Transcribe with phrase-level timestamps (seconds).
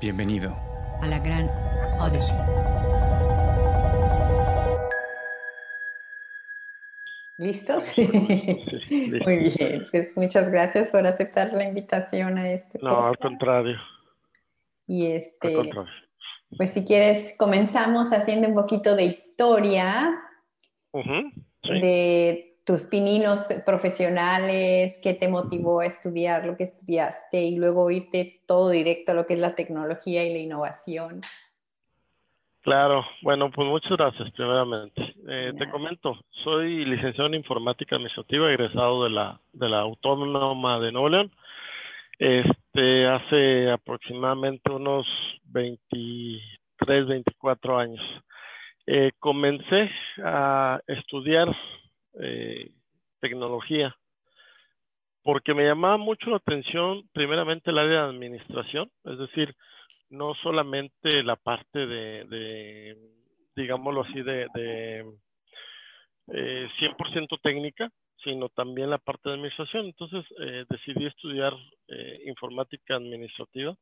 [0.00, 0.56] Bienvenido
[1.02, 1.46] a la gran
[2.00, 2.38] Odyssey.
[7.36, 7.84] ¿Listos?
[7.98, 12.78] Muy bien, pues muchas gracias por aceptar la invitación a este.
[12.80, 13.76] No, al contrario.
[14.86, 15.54] Y este,
[16.56, 20.18] pues si quieres, comenzamos haciendo un poquito de historia
[21.62, 28.42] de tus pininos profesionales, qué te motivó a estudiar lo que estudiaste y luego irte
[28.46, 31.20] todo directo a lo que es la tecnología y la innovación.
[32.60, 35.02] Claro, bueno, pues muchas gracias primeramente.
[35.28, 40.92] Eh, te comento, soy licenciado en informática administrativa, egresado de la, de la Autónoma de
[40.92, 41.32] Nuevo León.
[42.20, 45.08] Este, hace aproximadamente unos
[45.46, 48.04] 23, 24 años.
[48.86, 49.90] Eh, comencé
[50.22, 51.48] a estudiar
[52.14, 52.70] eh,
[53.20, 53.94] tecnología,
[55.22, 59.54] porque me llamaba mucho la atención primeramente el área de administración, es decir,
[60.08, 62.96] no solamente la parte de,
[63.54, 65.04] digámoslo así, de, de
[66.26, 67.90] 100% eh, técnica,
[68.24, 69.86] sino también la parte de administración.
[69.86, 71.54] Entonces eh, decidí estudiar
[72.26, 73.74] informática administrativa.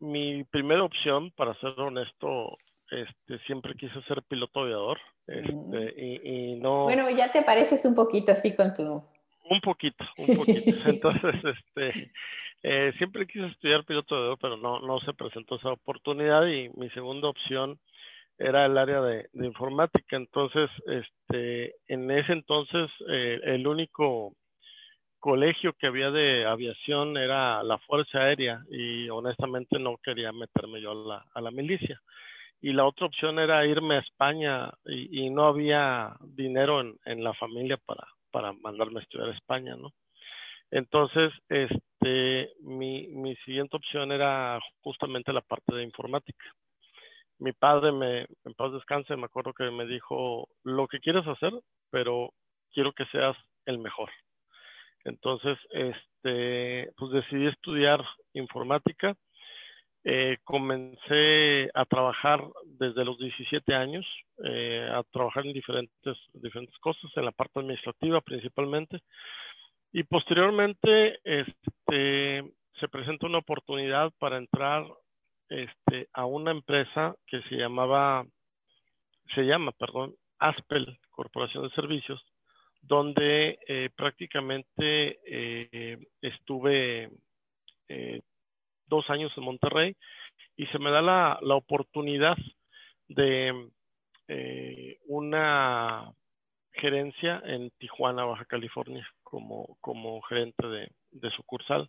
[0.00, 2.56] mi primera opción, para ser honesto,
[2.90, 4.98] este, siempre quise ser piloto aviador.
[5.26, 5.94] Este,
[6.24, 6.84] y, no...
[6.84, 9.04] Bueno, ya te pareces un poquito así con tu...
[9.50, 10.88] Un poquito, un poquito.
[10.88, 12.12] Entonces, este,
[12.62, 16.90] eh, siempre quise estudiar piloto aviador, pero no, no se presentó esa oportunidad y mi
[16.90, 17.78] segunda opción
[18.38, 20.16] era el área de, informática.
[20.16, 24.34] Entonces, este, en ese entonces, eh, el único
[25.18, 30.92] colegio que había de aviación era la Fuerza Aérea y honestamente no quería meterme yo
[30.92, 32.00] a la, a la milicia
[32.60, 37.76] y la otra opción era irme a España y, no había dinero en, la familia
[37.76, 39.92] para, para mandarme a estudiar a España, ¿no?
[40.70, 46.44] Entonces, este, mi, mi siguiente opción era justamente la parte de informática.
[47.38, 51.52] Mi padre me, en paz descanse, me acuerdo que me dijo, lo que quieres hacer,
[51.90, 52.32] pero
[52.72, 54.10] quiero que seas el mejor.
[55.04, 58.04] Entonces, este, pues decidí estudiar
[58.34, 59.14] informática
[60.10, 64.06] eh, comencé a trabajar desde los 17 años,
[64.42, 69.02] eh, a trabajar en diferentes, diferentes cosas, en la parte administrativa principalmente.
[69.92, 72.42] Y posteriormente este,
[72.80, 74.86] se presenta una oportunidad para entrar
[75.50, 78.24] este, a una empresa que se llamaba,
[79.34, 82.24] se llama, perdón, Aspel, Corporación de Servicios,
[82.80, 85.18] donde eh, prácticamente
[86.22, 87.10] estuve
[88.88, 89.96] dos años en Monterrey
[90.56, 92.36] y se me da la, la oportunidad
[93.08, 93.70] de
[94.28, 96.12] eh, una
[96.72, 101.88] gerencia en Tijuana, Baja California, como, como gerente de, de, sucursal.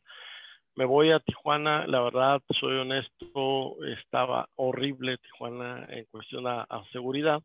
[0.76, 7.42] Me voy a Tijuana, la verdad, soy honesto, estaba horrible Tijuana en cuestión a, seguridad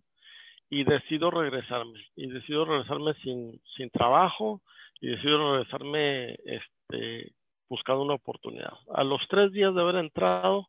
[0.71, 2.01] y decido regresarme.
[2.17, 4.63] Y decido regresarme sin, sin trabajo
[5.01, 7.33] y decido regresarme este,
[7.69, 8.73] buscando una oportunidad.
[8.93, 10.69] A los tres días de haber entrado,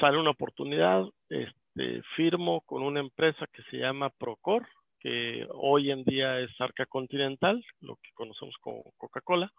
[0.00, 4.66] sale una oportunidad, este, firmo con una empresa que se llama Procor,
[5.00, 9.52] que hoy en día es Arca Continental, lo que conocemos como Coca-Cola,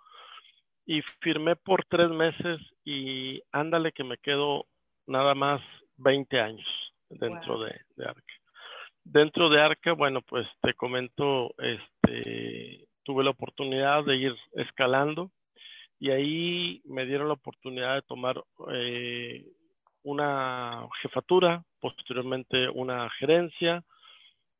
[0.85, 4.65] y firmé por tres meses y ándale que me quedo
[5.07, 5.61] nada más
[5.97, 6.67] 20 años
[7.09, 8.33] dentro de, de, Arca.
[9.03, 15.31] Dentro de Arca, bueno, pues te comento, este, tuve la oportunidad de ir escalando
[15.99, 19.45] y ahí me dieron la oportunidad de tomar eh,
[20.03, 23.83] una jefatura, posteriormente una gerencia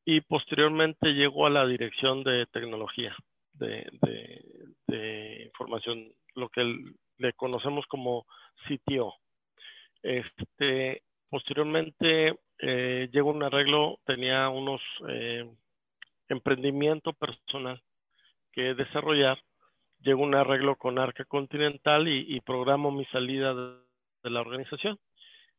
[0.03, 3.15] y posteriormente llegó a la dirección de tecnología
[3.53, 3.89] de,
[5.45, 6.63] información, lo que
[7.17, 8.25] le conocemos como
[8.67, 9.13] CTO.
[10.01, 15.49] Este, posteriormente eh, llegó un arreglo, tenía unos eh,
[16.29, 17.81] emprendimiento personal
[18.51, 19.39] que desarrollar
[20.01, 24.97] llego un arreglo con Arca Continental y, programo mi salida de, la organización.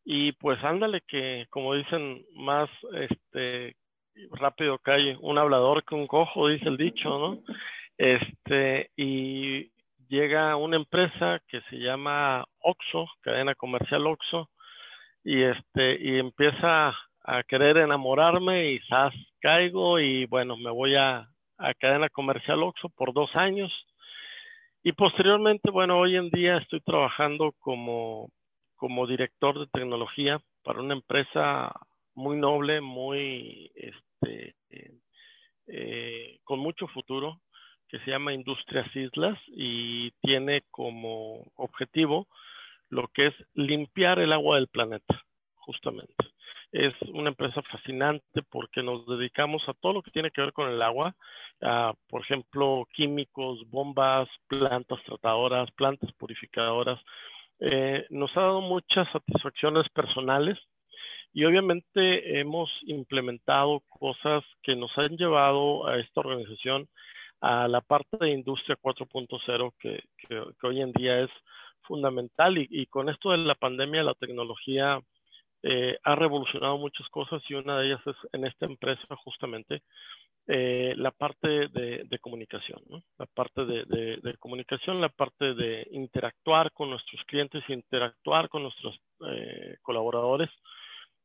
[0.04, 3.76] Y pues ándale que, como dicen, más este
[4.32, 7.38] rápido cae un hablador que un cojo, dice el dicho, ¿no?
[7.96, 9.70] Este, y
[10.08, 14.50] llega una empresa que se llama Oxo, cadena comercial Oxo,
[15.24, 16.94] y este, y empieza
[17.24, 19.14] a querer enamorarme y ¡zas!
[19.40, 21.28] caigo y bueno, me voy a,
[21.58, 23.72] a cadena comercial Oxo por dos años
[24.82, 28.30] y posteriormente, bueno, hoy en día estoy trabajando como,
[28.76, 31.72] como director de tecnología para una empresa
[32.14, 34.54] muy noble, muy, este,
[35.66, 37.40] eh, con mucho futuro,
[37.88, 42.28] que se llama Industrias Islas y tiene como objetivo
[42.88, 45.22] lo que es limpiar el agua del planeta,
[45.54, 46.14] justamente.
[46.72, 50.70] Es una empresa fascinante porque nos dedicamos a todo lo que tiene que ver con
[50.70, 51.16] el agua,
[52.08, 57.00] por ejemplo, químicos, bombas, plantas tratadoras, plantas purificadoras.
[57.58, 60.58] Eh, nos ha dado muchas satisfacciones personales
[61.32, 66.88] y obviamente hemos implementado cosas que nos han llevado a esta organización
[67.40, 71.30] a la parte de industria 4.0 que, que, hoy en día es
[71.82, 75.00] fundamental y, con esto de la pandemia la tecnología
[75.62, 79.82] eh, ha revolucionado muchas cosas y una de ellas es en esta empresa justamente
[80.46, 82.82] eh, la parte de, comunicación,
[83.18, 88.98] la parte de, comunicación, la parte de interactuar con nuestros clientes, interactuar con nuestros
[89.28, 90.50] eh, colaboradores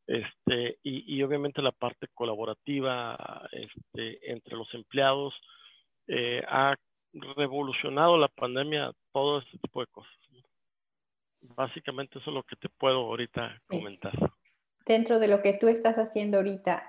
[0.06, 5.34] este, y, obviamente la parte colaborativa este, entre los empleados
[6.08, 6.76] eh, ha
[7.36, 10.14] revolucionado la pandemia todo este tipo de cosas.
[11.42, 14.14] Básicamente eso es lo que te puedo ahorita comentar.
[14.86, 16.86] Dentro de lo que tú estás haciendo ahorita,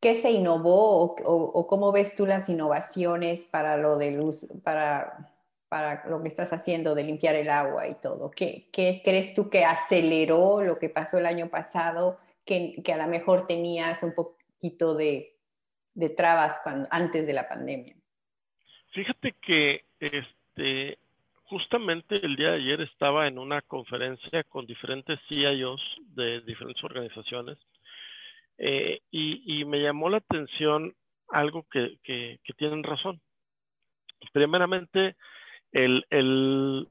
[0.00, 5.34] ¿qué se innovó o, cómo ves tú las innovaciones para lo de luz, para,
[5.68, 8.30] para lo que estás haciendo de limpiar el agua y todo?
[8.30, 12.98] ¿Qué, qué crees tú que aceleró lo que pasó el año pasado, que, que a
[12.98, 15.36] lo mejor tenías un poquito de
[15.96, 16.60] de trabas
[16.90, 17.96] antes de la pandemia?
[18.92, 20.98] Fíjate que este,
[21.46, 25.80] justamente el día de ayer estaba en una conferencia con diferentes CIOs
[26.14, 27.58] de diferentes organizaciones
[28.58, 30.94] eh, y, me llamó la atención
[31.28, 31.98] algo que,
[32.56, 33.20] tienen razón.
[34.32, 35.16] Primeramente,
[35.72, 36.88] el,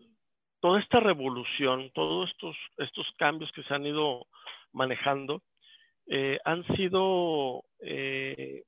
[0.60, 4.28] toda esta revolución, todos estos, estos cambios que se han ido
[4.74, 5.42] manejando,
[6.08, 8.64] eh, han sido eh,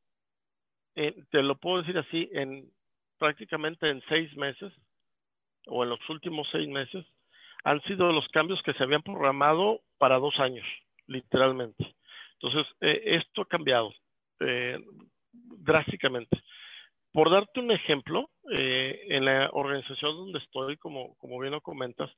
[1.30, 2.72] te lo puedo decir así, en
[3.20, 4.74] prácticamente en seis meses
[5.68, 7.06] o en los últimos seis meses,
[7.64, 10.66] han sido los cambios que se habían programado para dos años,
[11.08, 11.96] literalmente.
[12.34, 13.94] Entonces, eh, esto ha cambiado
[14.40, 14.80] eh,
[15.32, 16.42] drásticamente.
[17.12, 22.12] Por darte un ejemplo, en la organización donde estoy, como, como bien lo comentas,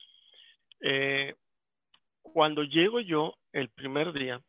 [2.22, 4.42] cuando llego yo el primer día,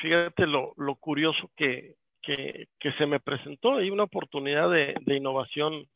[0.00, 2.68] fíjate lo, lo curioso que, que,
[2.98, 5.86] se me presentó ahí una oportunidad de, innovación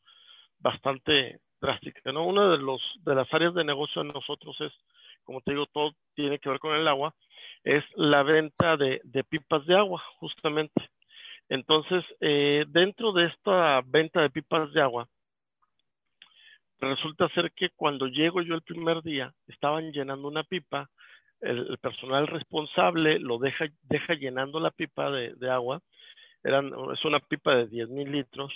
[0.59, 2.11] bastante drástica.
[2.11, 2.25] ¿no?
[2.25, 4.71] Una de, los, de las áreas de negocio de nosotros es,
[5.23, 7.13] como te digo, todo tiene que ver con el agua,
[7.63, 10.89] es la venta de, pipas de agua, justamente.
[11.49, 15.07] Entonces, eh, dentro de esta venta de pipas de agua,
[16.79, 20.89] resulta ser que cuando llego yo el primer día, estaban llenando una pipa,
[21.41, 25.81] el, personal responsable lo deja, deja llenando la pipa de, de agua
[26.93, 28.53] es una pipa de 10 mil litros,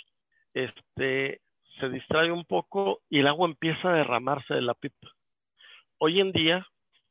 [0.53, 1.41] este,
[1.81, 5.09] se distrae un poco y el agua empieza a derramarse de la pipa.
[5.97, 6.65] Hoy en día,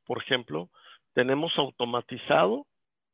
[0.06, 0.70] por ejemplo,
[1.12, 2.66] tenemos automatizado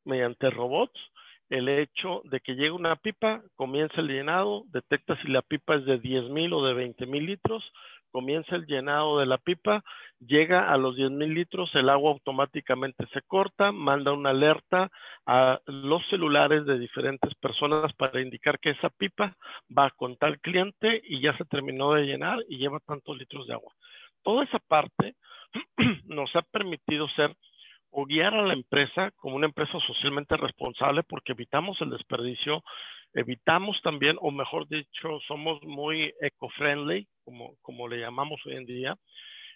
[0.05, 1.01] mediante robots
[1.49, 5.85] el hecho de que llega una pipa, comienza el llenado, detecta si la pipa es
[5.85, 7.65] de 10 mil o de 20 mil litros,
[8.17, 9.85] comienza el llenado de la pipa,
[10.21, 14.91] llega a los 10 mil litros, el agua automáticamente se corta, manda una alerta
[15.27, 19.37] a los celulares de diferentes personas para indicar que esa pipa
[19.69, 23.53] va con tal cliente y ya se terminó de llenar y lleva tantos litros de
[23.53, 23.75] agua.
[24.23, 25.15] Toda esa parte
[26.07, 27.37] nos ha permitido ser
[27.91, 32.63] o guiar a la empresa como una empresa socialmente responsable porque evitamos el desperdicio,
[33.15, 38.97] evitamos también, o mejor dicho, somos muy eco-friendly, como, como le llamamos hoy en día,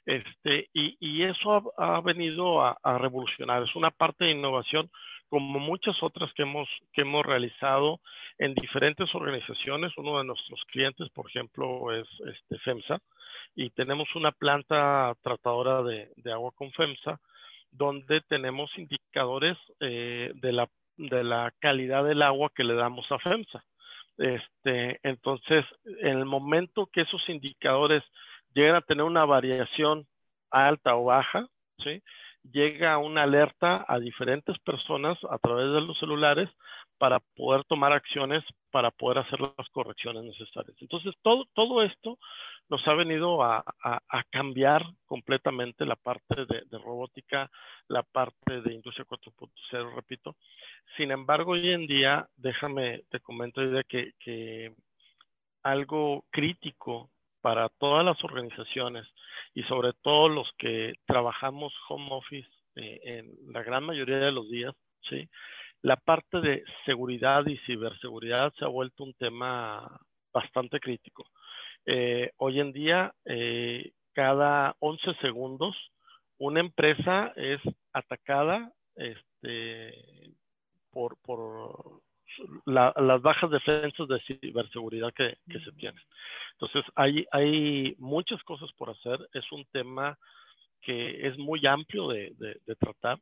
[0.06, 3.62] este, y, y eso ha, venido a, revolucionar.
[3.62, 4.90] Es una parte de innovación
[5.28, 8.00] como muchas otras que hemos, que hemos realizado
[8.38, 9.92] en diferentes organizaciones.
[9.96, 12.98] Uno de nuestros clientes, por ejemplo, es este, FEMSA,
[13.54, 17.20] y tenemos una planta tratadora de, de agua con FEMSA,
[17.72, 23.18] donde tenemos indicadores eh, de la de la calidad del agua que le damos a
[23.18, 23.64] FEMSA.
[24.18, 28.02] Este, entonces, en el momento que esos indicadores
[28.52, 30.06] llegan a tener una variación
[30.50, 31.46] alta o baja,
[31.82, 32.02] ¿sí?
[32.52, 36.48] llega una alerta a diferentes personas a través de los celulares
[36.98, 40.76] para poder tomar acciones, para poder hacer las correcciones necesarias.
[40.80, 42.18] Entonces, todo, todo esto
[42.70, 43.64] nos ha venido a,
[44.30, 47.50] cambiar completamente la parte de, robótica,
[47.88, 50.36] la parte de industria 4.0, repito.
[50.96, 54.72] Sin embargo, hoy en día, déjame, te comento de que, que
[55.64, 57.10] algo crítico
[57.40, 59.06] para todas las organizaciones
[59.54, 64.48] y sobre todo los que trabajamos home office eh, en la gran mayoría de los
[64.48, 64.74] días,
[65.08, 65.28] ¿sí?
[65.82, 69.98] La parte de seguridad y ciberseguridad se ha vuelto un tema
[70.32, 71.26] bastante crítico.
[71.86, 75.76] Eh, hoy en día, eh, cada 11 segundos
[76.38, 77.60] una empresa es
[77.92, 80.32] atacada este,
[80.90, 82.00] por, por
[82.64, 86.02] las bajas defensas de ciberseguridad que, se tienen.
[86.52, 89.18] Entonces, hay, hay muchas cosas por hacer.
[89.32, 90.18] Es un tema
[90.80, 92.34] que es muy amplio de,
[92.78, 93.18] tratar.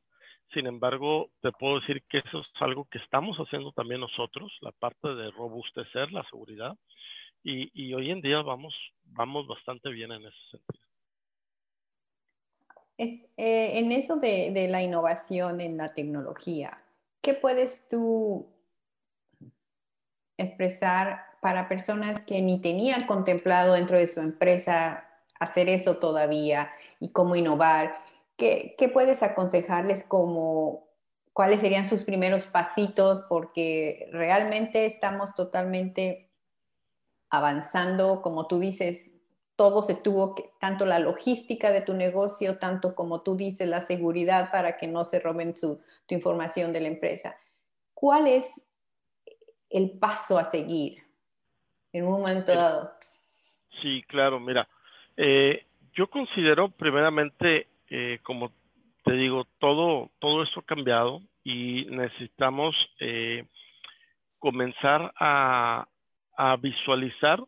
[0.54, 4.72] Sin embargo, te puedo decir que eso es algo que estamos haciendo también nosotros, la
[4.72, 6.74] parte de robustecer la seguridad.
[7.42, 10.84] Y, hoy en día vamos, vamos bastante bien en ese sentido.
[12.98, 16.82] Eh, en eso de, la innovación en la tecnología,
[17.22, 18.48] ¿qué puedes tú
[20.36, 27.10] expresar para personas que ni tenían contemplado dentro de su empresa hacer eso todavía y
[27.10, 28.02] cómo innovar?
[28.36, 30.88] ¿Qué, qué puedes aconsejarles como
[31.32, 33.22] cuáles serían sus primeros pasitos?
[33.28, 36.27] Porque realmente estamos totalmente
[37.30, 39.12] avanzando, como tú dices,
[39.56, 43.80] todo se tuvo que, tanto la logística de tu negocio, tanto como tú dices, la
[43.80, 47.36] seguridad para que no se roben tu información de la empresa.
[47.94, 48.64] ¿Cuál es
[49.70, 51.02] el paso a seguir
[51.92, 52.92] en un momento dado?
[53.82, 54.68] Sí, claro, mira,
[55.16, 58.52] eh, yo considero primeramente, eh, como
[59.04, 63.46] te digo, todo, todo esto ha cambiado y necesitamos eh,
[64.38, 65.88] comenzar a,
[66.38, 67.42] a visualizar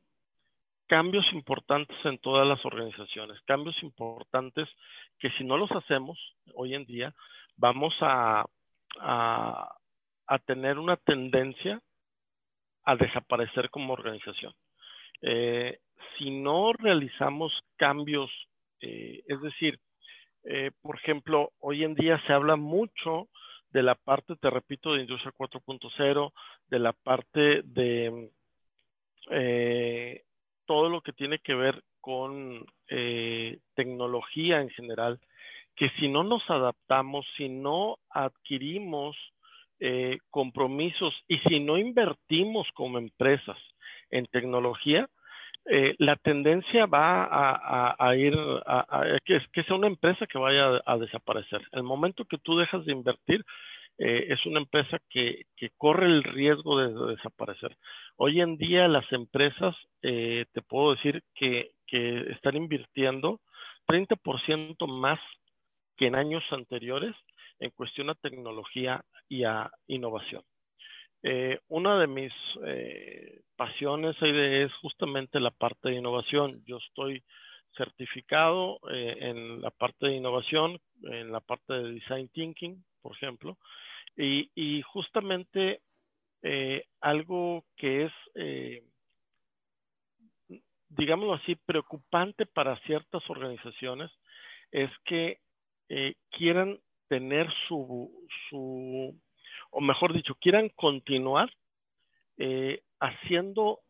[0.89, 4.69] cambios importantes en todas las organizaciones, cambios importantes
[5.21, 6.19] que si no los hacemos
[6.55, 7.15] hoy en día,
[7.57, 8.45] vamos a,
[8.99, 11.81] a, tener una tendencia
[12.83, 14.53] a desaparecer como organización.
[15.23, 15.79] Eh,
[16.19, 18.29] si no realizamos cambios,
[18.81, 19.79] eh, es decir,
[20.43, 23.29] eh, por ejemplo, hoy en día se habla mucho
[23.71, 26.33] de la parte, te repito, de industria 4.0,
[26.67, 28.33] de la parte de
[30.67, 32.65] todo lo que tiene que ver con
[33.75, 35.21] tecnología en general,
[35.77, 39.17] que si no nos adaptamos, si no adquirimos
[39.83, 43.57] eh, compromisos y si no invertimos como empresas
[44.11, 45.09] en tecnología,
[45.65, 47.27] eh, la tendencia va
[47.99, 48.37] a, ir
[48.67, 51.63] a, que, que, sea una empresa que vaya a, desaparecer.
[51.73, 53.43] El momento que tú dejas de invertir,
[54.01, 55.45] eh, es una empresa que,
[55.77, 57.77] corre el riesgo de, desaparecer.
[58.17, 63.41] Hoy en día las empresas, te puedo decir que, que están invirtiendo
[63.87, 65.21] 30% más
[65.97, 67.15] que en años anteriores
[67.59, 70.43] en cuestión a tecnología y a innovación.
[71.23, 72.33] Eh, una de mis
[72.65, 76.63] eh, pasiones es justamente la parte de innovación.
[76.67, 77.23] Yo estoy
[77.77, 83.59] certificado eh, en la parte de innovación, en la parte de design thinking, por ejemplo,
[84.23, 85.81] y, justamente
[87.01, 88.13] algo que es,
[90.89, 94.11] digámoslo así, preocupante para ciertas organizaciones
[94.71, 95.39] es que
[96.31, 98.11] quieran tener su,
[98.49, 99.15] su
[99.71, 101.51] o mejor dicho, quieran continuar
[102.39, 103.81] eh, haciendo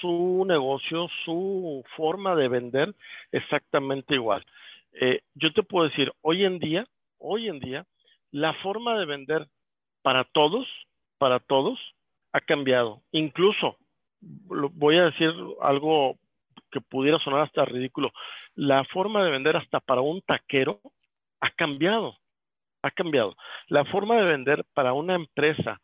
[0.00, 2.94] su negocio, su forma de vender
[3.32, 4.44] exactamente igual.
[4.92, 6.86] Eh, yo te puedo decir, hoy en día,
[7.18, 7.86] hoy en día,
[8.30, 9.48] la forma de vender
[10.06, 10.68] para todos,
[11.18, 11.80] para todos,
[12.30, 13.02] ha cambiado.
[13.10, 13.76] Incluso,
[14.20, 16.16] voy a decir algo
[16.70, 18.12] que pudiera sonar hasta ridículo,
[18.54, 20.80] la forma de vender hasta para un taquero
[21.40, 22.14] ha cambiado
[22.82, 23.34] ha cambiado.
[23.66, 25.80] La forma de vender para una empresa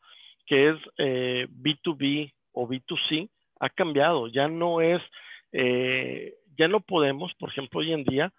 [0.46, 4.28] que es B2B eh, o B2C ha cambiado.
[4.28, 5.02] Ya no es,
[5.50, 8.32] eh, ya no podemos, por ejemplo, hoy en día,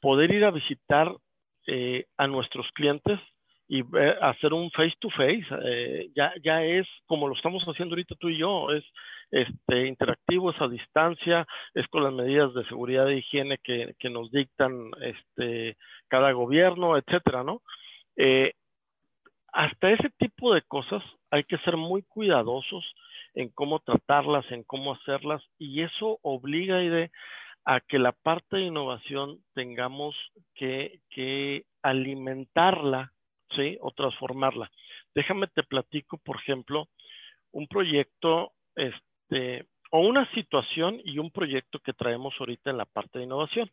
[0.00, 1.14] poder ir a visitar
[1.68, 3.20] eh, a nuestros clientes
[3.68, 3.84] y
[4.22, 5.44] hacer un face to face.
[6.14, 8.84] ya, ya es como lo estamos haciendo ahorita tú y yo, es
[9.30, 14.08] este, interactivo, es a distancia, es con las medidas de seguridad e higiene que, que
[14.08, 15.76] nos dictan este,
[16.08, 17.62] cada gobierno, etcétera, ¿no?
[18.16, 18.54] Eh,
[19.52, 22.84] hasta ese tipo de cosas hay que ser muy cuidadosos
[23.34, 26.78] en cómo tratarlas, en cómo hacerlas, y eso obliga
[27.64, 30.16] a que la parte de innovación tengamos
[30.54, 33.12] que, alimentarla,
[33.54, 33.78] ¿sí?
[33.80, 34.70] O transformarla.
[35.14, 36.88] Déjame te platico, por ejemplo,
[37.52, 43.18] un proyecto, este, o una situación y un proyecto que traemos ahorita en la parte
[43.18, 43.70] de innovación.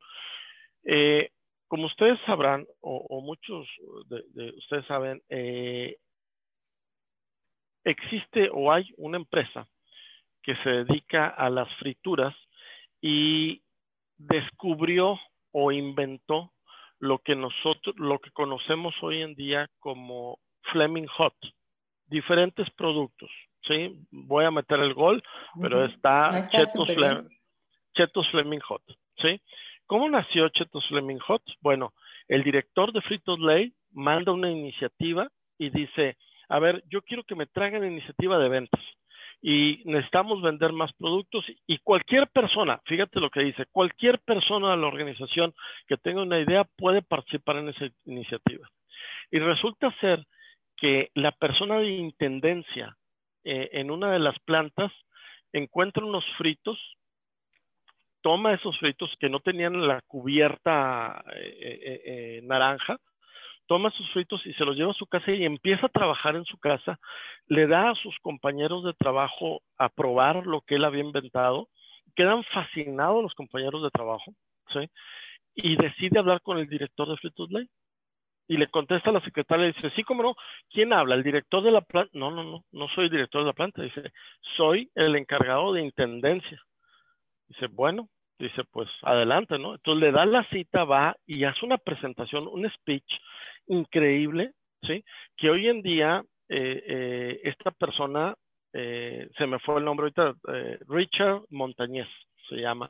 [0.83, 1.31] Eh,
[1.67, 3.67] como ustedes sabrán, o, muchos
[4.07, 5.97] de, ustedes saben, eh,
[7.83, 9.67] existe o hay una empresa
[10.43, 12.35] que se dedica a las frituras
[13.01, 13.61] y
[14.17, 15.19] descubrió
[15.51, 16.51] o inventó
[16.99, 20.39] lo que nosotros, lo que conocemos hoy en día como
[20.71, 21.35] Fleming Hot,
[22.07, 23.29] diferentes productos,
[23.67, 23.99] ¿sí?
[24.11, 25.23] Voy a meter el gol,
[25.61, 26.89] pero está Chetos,
[27.95, 28.83] Chetos Fleming Hot,
[29.21, 29.41] ¿sí?
[29.85, 31.43] ¿Cómo nació Chetos Fleming Hot?
[31.61, 31.93] Bueno,
[32.27, 36.17] el director de Fritos Lay manda una iniciativa y dice,
[36.49, 38.81] a ver, yo quiero que me traigan iniciativa de ventas
[39.41, 44.77] y necesitamos vender más productos y cualquier persona, fíjate lo que dice, cualquier persona de
[44.77, 45.53] la organización
[45.87, 48.69] que tenga una idea puede participar en esa iniciativa.
[49.31, 50.25] Y resulta ser
[50.77, 52.97] que la persona de intendencia
[53.43, 54.91] eh, en una de las plantas
[55.53, 56.77] encuentra unos fritos,
[58.21, 62.97] toma esos fritos que no tenían la cubierta eh, eh, naranja,
[63.67, 66.45] toma sus fritos y se los lleva a su casa y empieza a trabajar en
[66.45, 66.99] su casa,
[67.47, 71.69] le da a sus compañeros de trabajo a probar lo que él había inventado,
[72.15, 74.33] quedan fascinados los compañeros de trabajo,
[74.73, 74.89] ¿sí?
[75.55, 77.69] Y decide hablar con el director de Fritos Lay.
[78.47, 80.35] Y le contesta a la secretaria dice, sí, cómo no,
[80.69, 81.15] ¿quién habla?
[81.15, 82.11] ¿El director de la planta?
[82.13, 83.81] No, no, no, no soy el director de la planta.
[83.81, 84.11] Dice,
[84.55, 86.61] soy el encargado de intendencia.
[87.47, 88.07] Dice, bueno,
[88.37, 89.73] dice, pues adelante, ¿no?
[89.75, 93.11] Entonces le da la cita, va y hace una presentación, un speech
[93.67, 94.51] increíble,
[94.83, 95.03] ¿sí?
[95.37, 98.35] Que hoy en día eh, eh, esta persona,
[98.73, 100.35] eh, se me fue el nombre ahorita,
[100.87, 102.07] Richard Montañez
[102.49, 102.89] se llama,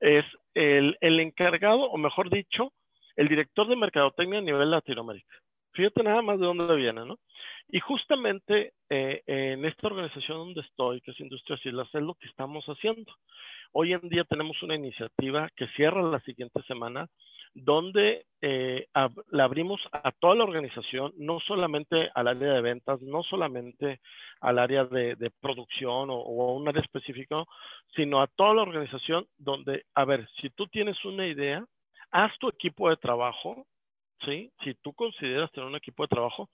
[0.00, 0.24] es
[0.54, 2.72] el, el encargado, o mejor dicho,
[3.16, 5.36] el director de mercadotecnia a nivel Latinoamérica.
[5.72, 7.18] Fíjate nada más de dónde viene, ¿no?
[7.68, 12.64] Y justamente en esta organización donde estoy, que es Industrias Islas, es lo que estamos
[12.64, 13.12] haciendo.
[13.72, 17.06] Hoy en día tenemos una iniciativa que cierra la siguiente semana,
[17.54, 18.86] donde eh,
[19.30, 24.00] la abrimos a toda la organización, no solamente al área de ventas, no solamente
[24.40, 27.46] al área de, producción o, un área específico,
[27.94, 31.64] sino a toda la organización donde, a ver, si tú tienes una idea,
[32.10, 33.66] haz tu equipo de trabajo,
[34.24, 34.50] ¿sí?
[34.64, 36.48] Si tú consideras tener un equipo de trabajo,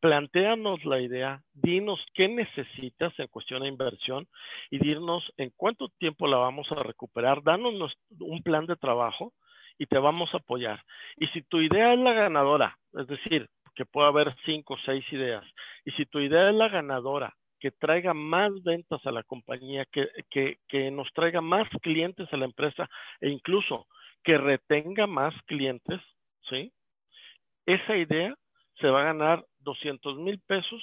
[0.00, 4.26] planteanos la idea, dinos qué necesitas en cuestión de inversión
[4.70, 9.32] y dinos en cuánto tiempo la vamos a recuperar, danos un plan de trabajo
[9.78, 10.82] y te vamos a apoyar.
[11.16, 15.04] Y si tu idea es la ganadora, es decir, que puede haber cinco o seis
[15.12, 15.44] ideas,
[15.84, 20.08] y si tu idea es la ganadora, que traiga más ventas a la compañía, que,
[20.30, 22.88] que, que nos traiga más clientes a la empresa
[23.20, 23.86] e incluso
[24.22, 26.00] que retenga más clientes,
[26.48, 26.72] ¿sí?
[27.64, 28.34] Esa idea
[28.80, 30.82] se va a ganar 200 mil pesos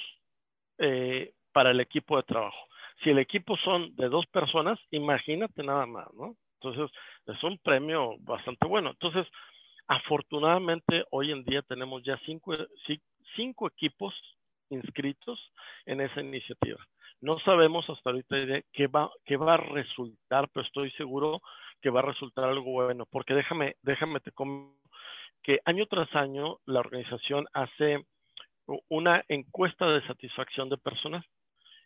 [0.78, 2.58] eh, para el equipo de trabajo.
[3.02, 6.36] Si el equipo son de dos personas, imagínate nada más, ¿no?
[6.64, 6.96] Entonces,
[7.26, 8.90] es un premio bastante bueno.
[8.90, 9.26] Entonces,
[9.86, 12.56] afortunadamente, hoy en día tenemos ya cinco,
[13.36, 14.14] cinco equipos
[14.70, 15.38] inscritos
[15.84, 16.78] en esa iniciativa.
[17.20, 18.36] No sabemos hasta ahorita
[18.72, 21.42] qué va, qué va a resultar, pero estoy seguro
[21.80, 24.32] que va a resultar algo bueno, porque déjame, déjame te
[25.42, 28.04] que año tras año la organización hace
[28.88, 31.24] una encuesta de satisfacción de personas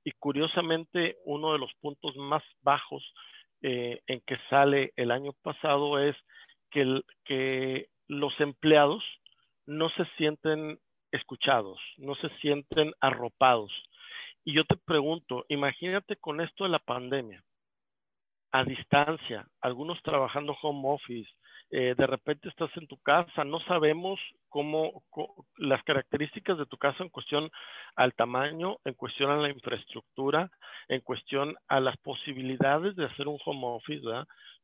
[0.05, 3.03] y curiosamente uno de los puntos más bajos
[3.63, 6.17] eh, en que sale el año pasado es
[6.71, 9.05] que, que los empleados
[9.67, 10.79] no se sienten
[11.13, 13.73] escuchados, no se sienten arropados.
[14.45, 17.43] Y yo te pregunto, imagínate con esto de la pandemia,
[18.53, 21.31] a distancia, algunos trabajando home office,
[21.71, 25.03] eh, de repente estás en tu casa, no sabemos cómo,
[25.59, 27.51] las características de tu casa en cuestión
[27.95, 30.51] al tamaño, en cuestión a la infraestructura,
[30.89, 34.03] en cuestión a las posibilidades de hacer un home office.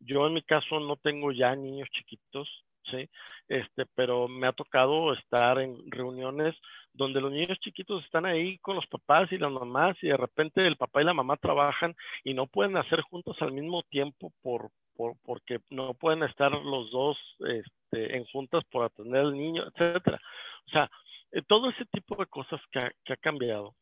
[0.00, 2.48] Yo en mi caso no tengo ya niños chiquitos,
[2.90, 3.08] ¿sí?
[3.48, 6.54] Este, pero me ha tocado estar en reuniones
[6.94, 10.66] donde los niños chiquitos están ahí con los papás y las mamás y de repente
[10.66, 14.70] el papá y la mamá trabajan y no pueden hacer juntos al mismo tiempo por,
[14.96, 20.20] por porque no pueden estar los dos este, en juntas por atender al niño, etcétera.
[20.66, 20.90] O sea,
[21.34, 23.74] eh, todo ese tipo de cosas que ha, cambiado.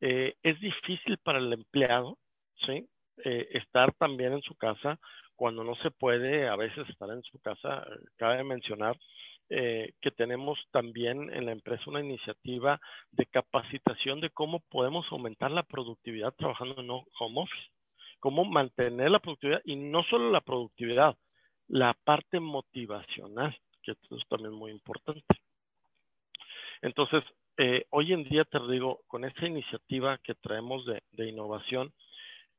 [0.00, 2.18] Eh, es difícil para el empleado,
[2.66, 2.86] ¿sí?
[3.24, 4.98] Eh, estar también en su casa
[5.36, 7.86] cuando no se puede a veces estar en su casa.
[8.16, 8.96] Cabe mencionar
[9.48, 12.80] que tenemos también en la empresa una iniciativa
[13.12, 17.68] de capacitación de cómo podemos aumentar la productividad trabajando en home office,
[18.20, 21.16] cómo mantener la productividad y no solo la productividad,
[21.68, 25.24] la parte motivacional, que es también muy importante.
[26.82, 27.24] Entonces,
[27.58, 31.92] eh, hoy en día te digo, con esta iniciativa que traemos de, de innovación,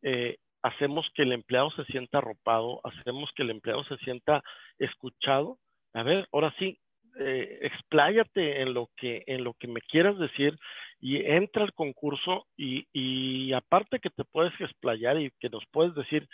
[0.02, 4.44] eh, hacemos que el empleado se sienta arropado, hacemos que el empleado se sienta
[4.80, 5.60] escuchado.
[5.94, 6.80] A ver, ahora sí,
[7.20, 10.58] eh, expláyate en lo que en lo que me quieras decir
[11.00, 16.28] y entra al concurso y, aparte que te puedes explayar y que nos puedes decir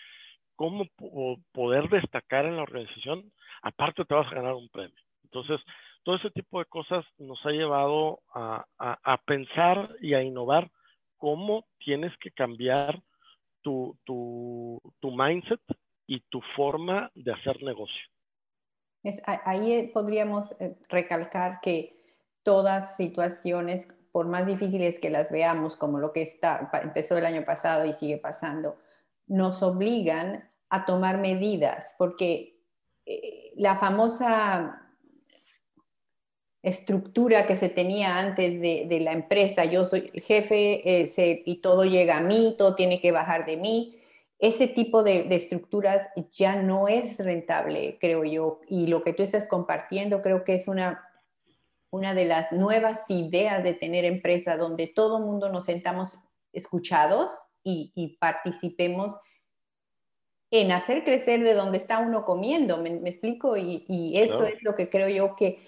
[0.56, 0.86] cómo
[1.52, 4.96] poder destacar en la organización, aparte te vas a ganar un premio.
[5.24, 5.60] Entonces,
[6.04, 10.70] todo ese tipo de cosas nos ha llevado a, a, a pensar y a innovar
[11.18, 13.02] cómo tienes que cambiar
[13.62, 15.62] tu, tu, tu mindset
[16.06, 18.13] y tu forma de hacer negocio.
[19.26, 22.02] Ahí podríamos eh, recalcar que
[22.44, 27.44] todas situaciones, por más difíciles que las veamos, como lo que está, empezó el año
[27.44, 28.78] pasado y sigue pasando,
[29.28, 32.62] nos obligan a tomar medidas, porque
[33.06, 34.80] eh, la famosa
[36.62, 41.84] estructura que se tenía antes de, la empresa, yo soy el jefe eh, y todo
[41.84, 44.00] llega a mí, todo tiene que bajar de mí,
[44.44, 49.48] ese tipo de, estructuras ya no es rentable, creo yo, y lo que tú estás
[49.48, 51.02] compartiendo creo que es una,
[51.92, 56.20] una de las nuevas ideas de tener empresa donde todo el mundo nos sentamos
[56.52, 57.32] escuchados
[57.64, 59.16] y, participemos
[60.52, 63.56] en hacer crecer de donde está uno comiendo, ¿me, explico?
[63.56, 65.66] Y, eso es lo que creo yo que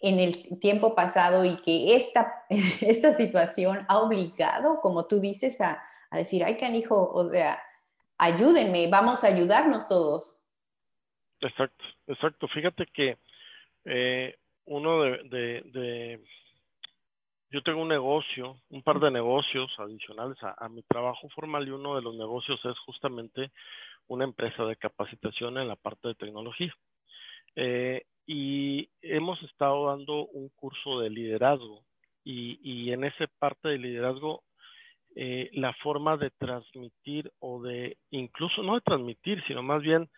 [0.00, 2.46] en el tiempo pasado y que esta,
[2.80, 7.62] esta situación ha obligado, como tú dices, a, a decir, ay, canijo, o sea,
[8.18, 10.36] ayúdenme, vamos a ayudarnos todos.
[11.40, 12.48] Exacto, exacto.
[12.48, 13.16] Fíjate que
[13.84, 16.20] eh, uno de,
[17.50, 21.96] yo tengo un negocio, un par de negocios adicionales a, mi trabajo formal y uno
[21.96, 23.50] de los negocios es justamente
[24.08, 26.74] una empresa de capacitación en la parte de tecnología.
[27.56, 31.82] Eh, y hemos estado dando un curso de liderazgo
[32.24, 34.42] y, y en esa parte de liderazgo
[35.20, 40.08] eh, la forma de transmitir o de, incluso no de transmitir, sino más bien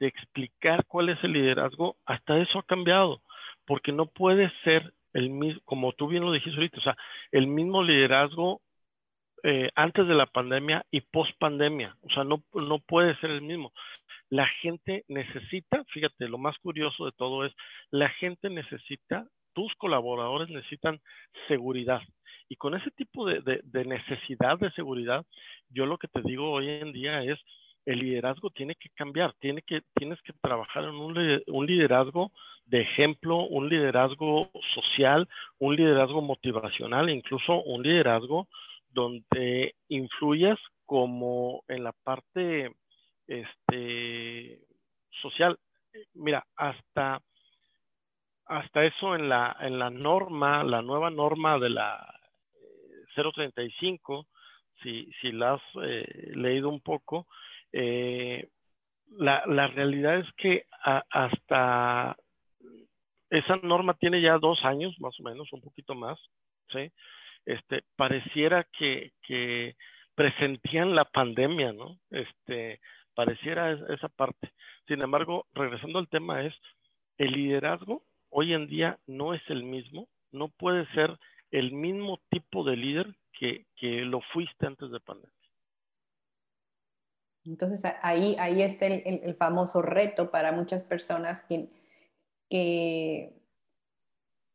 [0.00, 3.20] de explicar cuál es el liderazgo, hasta eso ha cambiado,
[3.66, 6.96] porque no puede ser el mismo, como tú bien lo dijiste ahorita, o sea,
[7.32, 8.62] el mismo liderazgo
[9.42, 13.42] eh, antes de la pandemia y post pandemia, o sea, no, no puede ser el
[13.42, 13.74] mismo.
[14.30, 17.52] La gente necesita, fíjate, lo más curioso de todo es,
[17.90, 20.98] la gente necesita, tus colaboradores necesitan
[21.46, 22.00] seguridad.
[22.48, 25.24] Y con ese tipo de, necesidad de seguridad,
[25.70, 27.38] yo lo que te digo hoy en día es,
[27.84, 32.32] el liderazgo tiene que cambiar, tiene que, tienes que trabajar en un, un liderazgo
[32.66, 35.28] de ejemplo, un liderazgo social,
[35.58, 38.48] un liderazgo motivacional, incluso un liderazgo
[38.90, 42.72] donde influyas como en la parte
[43.26, 44.60] este,
[45.22, 45.58] social.
[46.14, 47.20] Mira, hasta,
[48.46, 52.14] hasta eso en la, en la norma, la nueva norma de la
[53.16, 54.26] 035,
[54.82, 57.26] si, si la has eh, leído un poco,
[57.72, 58.48] eh,
[59.18, 60.66] la, la, realidad es que
[61.10, 62.16] hasta
[63.30, 66.18] esa norma tiene ya dos años, más o menos, un poquito más,
[66.72, 66.90] ¿sí?
[67.44, 69.76] Este, pareciera que, que
[70.14, 71.98] presentían la pandemia, ¿no?
[72.10, 72.80] Este,
[73.14, 74.52] pareciera esa parte.
[74.86, 76.54] Sin embargo, regresando al tema es,
[77.18, 81.16] el liderazgo hoy en día no es el mismo, no puede ser
[81.50, 85.32] el mismo tipo de líder que, lo fuiste antes de pandemia.
[87.44, 91.68] Entonces ahí, ahí está el, famoso reto para muchas personas que,
[92.50, 93.36] que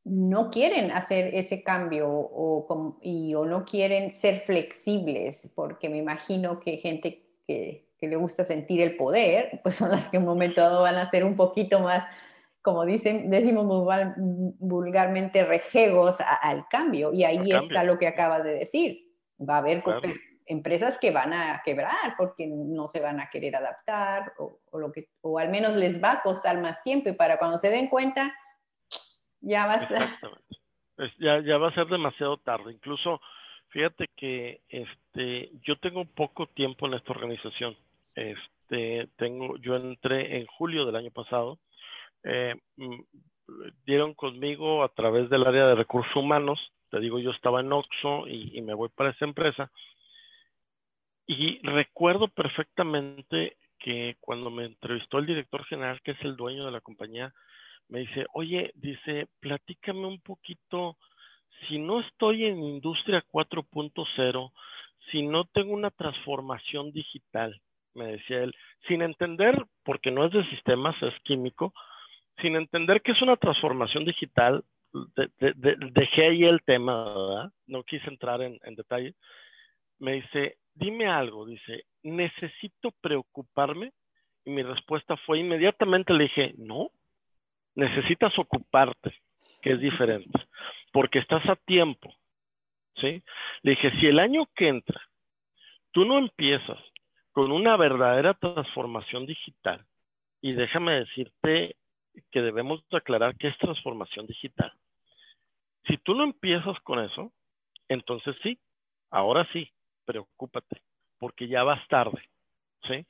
[0.03, 6.59] no quieren hacer ese cambio o, y, o no quieren ser flexibles, porque me imagino
[6.59, 10.29] que gente que, que, le gusta sentir el poder, pues son las que en un
[10.29, 12.03] momento dado van a ser un poquito más
[12.61, 13.65] como dicen, decimos
[14.59, 17.11] vulgarmente, rejegos al cambio.
[17.13, 19.07] Y ahí está lo que acabas de decir.
[19.39, 19.83] Va a haber
[20.45, 25.09] empresas que van a quebrar porque no se van a querer adaptar o, lo que,
[25.21, 28.35] o al menos les va a costar más tiempo y para cuando se den cuenta,
[29.39, 30.01] ya va a ser...
[31.17, 32.73] Ya, ya va a ser demasiado tarde.
[32.73, 33.21] Incluso,
[33.69, 37.75] fíjate que este, yo tengo poco tiempo en esta organización.
[38.13, 41.57] Este, tengo, yo entré en julio del año pasado
[42.23, 43.01] eh, mm,
[43.85, 46.59] dieron conmigo a través del área de recursos humanos.
[46.89, 49.71] Te digo, yo estaba en Oxxo y, me voy para esa empresa.
[51.25, 56.71] Y recuerdo perfectamente que cuando me entrevistó el director general, que es el dueño de
[56.71, 57.33] la compañía,
[57.87, 60.97] me dice, oye, dice, platícame un poquito,
[61.67, 64.51] si no estoy en industria 4.0,
[65.11, 67.59] si no tengo una transformación digital,
[67.93, 68.55] me decía él,
[68.87, 71.73] sin entender, porque no es de sistemas, es químico,
[72.39, 74.63] sin entender que es una transformación digital,
[75.39, 77.51] dejé ahí el tema, ¿verdad?
[77.67, 79.15] No quise entrar en, detalle.
[79.99, 83.93] Me dice, dime algo, dice, ¿necesito preocuparme?
[84.43, 86.89] Y mi respuesta fue inmediatamente le dije, no,
[87.75, 89.13] necesitas ocuparte,
[89.61, 90.39] que es diferente,
[90.91, 92.13] porque estás a tiempo,
[92.95, 93.23] ¿sí?
[93.61, 94.99] Le dije, si el año que entra
[95.91, 96.79] tú no empiezas
[97.31, 99.85] con una verdadera transformación digital,
[100.41, 101.75] y déjame decirte
[102.31, 104.71] que debemos aclarar que es transformación digital.
[105.87, 107.31] Si tú no empiezas con eso,
[107.87, 108.59] entonces sí,
[109.09, 109.69] ahora sí,
[110.05, 110.81] preocúpate,
[111.17, 112.21] porque ya vas tarde.
[112.87, 113.05] ¿sí?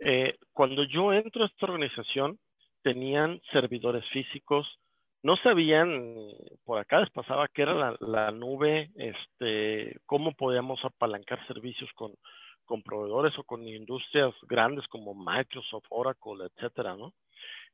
[0.00, 2.38] Eh, cuando yo entro a esta organización,
[2.82, 4.66] tenían servidores físicos,
[5.22, 6.16] no sabían,
[6.64, 12.12] por acá les pasaba que era la, nube, este, cómo podíamos apalancar servicios con,
[12.64, 17.12] con proveedores o con industrias grandes como Microsoft, Oracle, etcétera, ¿no?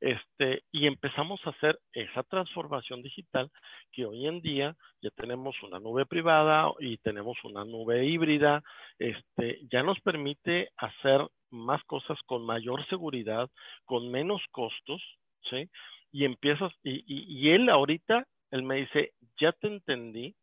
[0.01, 3.51] Este, y empezamos a hacer esa transformación digital
[3.91, 8.63] que hoy en día ya tenemos una nube privada y tenemos una nube híbrida,
[8.99, 13.51] este, ya nos permite hacer más cosas con mayor seguridad,
[13.85, 15.03] con menos costos,
[15.51, 15.69] ¿sí?
[16.13, 20.35] Y empiezas, y, él ahorita, él me dice, ya te entendí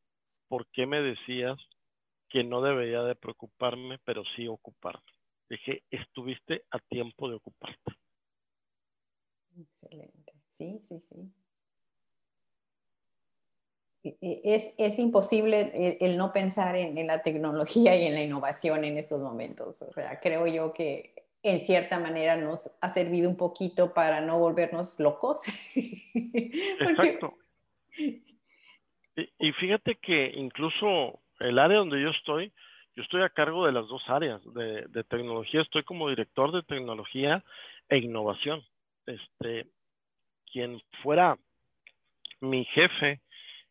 [0.48, 1.58] por qué me decías
[2.30, 5.02] que no debería de preocuparme, pero sí ocuparme.
[5.50, 8.05] Dije, estuviste a tiempo de ocuparte.
[9.58, 10.34] Excelente.
[10.48, 11.32] Sí, sí, sí.
[14.22, 19.20] Es, es imposible el, no pensar en, la tecnología y en la innovación en estos
[19.20, 19.82] momentos.
[19.82, 24.38] O sea, creo yo que en cierta manera nos ha servido un poquito para no
[24.38, 25.42] volvernos locos.
[25.74, 27.34] Exacto.
[29.40, 32.52] Y, fíjate que incluso el área donde yo estoy,
[32.96, 35.62] yo estoy a cargo de las dos áreas de, de tecnología.
[35.62, 37.44] Estoy como director de tecnología
[37.90, 38.62] e innovación
[39.06, 39.68] este,
[40.52, 41.38] quien fuera
[42.42, 43.22] mi jefe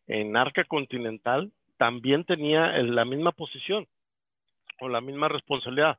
[0.07, 3.87] en Arca Continental también tenía la misma posición
[4.79, 5.97] o la misma responsabilidad,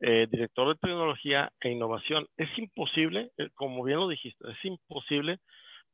[0.00, 2.26] eh, director de tecnología e innovación.
[2.36, 5.38] Es imposible, eh, como bien lo dijiste, es imposible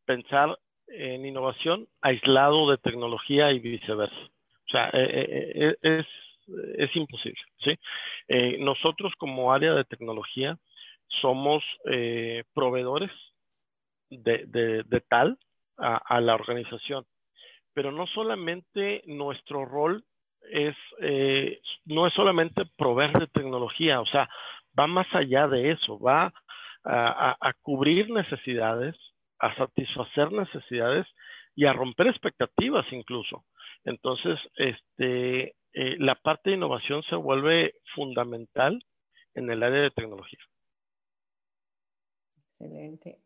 [0.04, 4.14] pensar en innovación aislado de tecnología y viceversa.
[4.16, 6.06] O sea, eh, es,
[6.78, 7.40] es imposible.
[7.62, 7.78] ¿sí?
[8.58, 10.58] nosotros como área de tecnología,
[11.20, 13.10] somos eh, proveedores
[14.10, 15.38] de, tal
[15.78, 17.04] a, la organización.
[17.74, 20.04] Pero no solamente nuestro rol
[20.50, 24.28] es, eh, no es solamente proveer de tecnología, o sea,
[24.78, 26.32] va más allá de eso, va
[26.84, 28.96] a, cubrir necesidades,
[29.38, 31.06] a satisfacer necesidades
[31.54, 33.44] y a romper expectativas incluso.
[33.84, 38.78] Entonces, este, eh, la parte de innovación se vuelve fundamental
[39.34, 40.40] en el área de tecnología.
[42.62, 43.18] Excelente.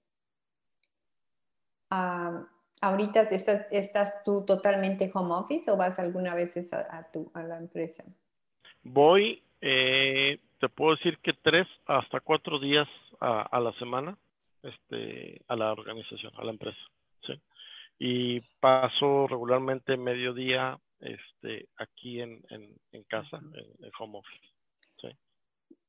[1.90, 2.46] Ah,
[2.80, 8.04] ¿Ahorita estás, estás, tú totalmente home office o vas alguna vez a, a, la empresa?
[8.82, 12.88] Voy, eh, te puedo decir que tres hasta cuatro días
[13.20, 14.16] a, la semana
[14.62, 16.78] este, a la organización, a la empresa.
[17.26, 17.40] ¿sí?
[17.98, 24.46] Y paso regularmente mediodía este, aquí en, en, casa, en, home office.
[25.00, 25.08] ¿sí?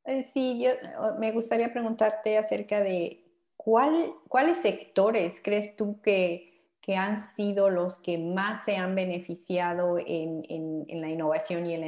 [0.06, 0.72] Eh, sí, yo
[1.20, 3.27] me gustaría preguntarte acerca de
[3.68, 6.54] ¿cuáles sectores crees tú que,
[6.96, 11.82] han sido los que más se han beneficiado en, la innovación y en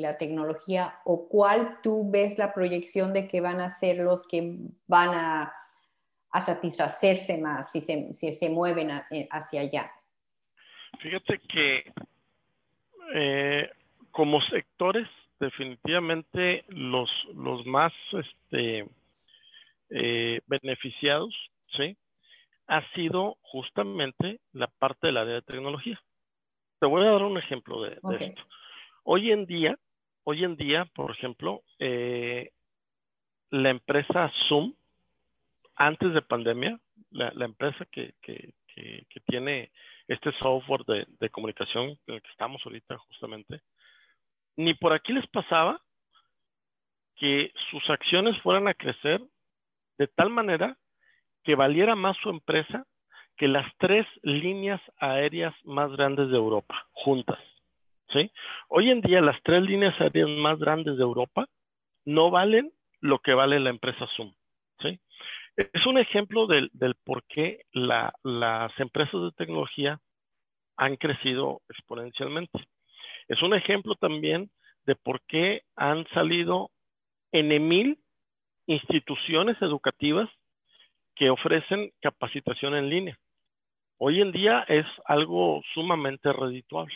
[0.00, 0.94] la, tecnología?
[1.04, 5.52] ¿O cuál tú ves la proyección de que van a ser los que van a,
[6.46, 9.92] satisfacerse más si se, mueven eh, hacia allá?
[10.98, 11.92] Fíjate que
[13.14, 13.70] eh,
[14.12, 18.88] como sectores, definitivamente los, los más este,
[19.94, 21.34] eh, beneficiados,
[21.76, 21.96] ¿sí?
[22.66, 26.00] Ha sido justamente la parte del área de tecnología.
[26.80, 28.42] Te voy a dar un ejemplo de, esto.
[29.04, 29.76] Hoy en día,
[30.24, 32.52] hoy en día, por ejemplo, eh,
[33.50, 34.74] la empresa Zoom,
[35.76, 38.54] antes de pandemia, la, empresa que, que,
[39.26, 39.70] tiene
[40.08, 43.60] este software de, de, comunicación en el que estamos ahorita justamente,
[44.56, 45.80] ni por aquí les pasaba
[47.16, 49.22] que sus acciones fueran a crecer
[49.98, 50.76] de tal manera
[51.44, 52.86] que valiera más su empresa
[53.36, 57.38] que las tres líneas aéreas más grandes de Europa, juntas.
[58.12, 58.30] ¿sí?
[58.68, 61.46] Hoy en día las tres líneas aéreas más grandes de Europa
[62.04, 64.32] no valen lo que vale la empresa Zoom.
[64.80, 65.00] ¿sí?
[65.56, 66.70] Es un ejemplo del,
[67.04, 70.00] por qué las empresas de tecnología
[70.76, 72.66] han crecido exponencialmente.
[73.28, 74.50] Es un ejemplo también
[74.84, 76.70] de por qué han salido
[77.32, 77.98] en mil
[78.66, 80.28] instituciones educativas
[81.14, 83.18] que ofrecen capacitación en línea.
[83.98, 86.94] Hoy en día es algo sumamente redituable.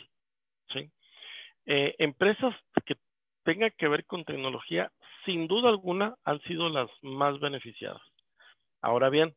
[1.69, 2.95] Eh, empresas que
[3.43, 4.93] tengan que ver con tecnología,
[5.25, 8.01] sin duda alguna, han sido las más beneficiadas.
[8.81, 9.35] Ahora bien,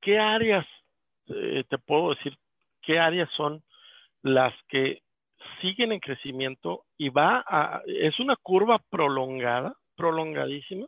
[0.00, 0.66] ¿qué áreas,
[1.28, 2.36] eh, te puedo decir,
[2.82, 3.62] qué áreas son
[4.22, 5.02] las que
[5.60, 10.86] siguen en crecimiento y va a, es una curva prolongada prolongadísima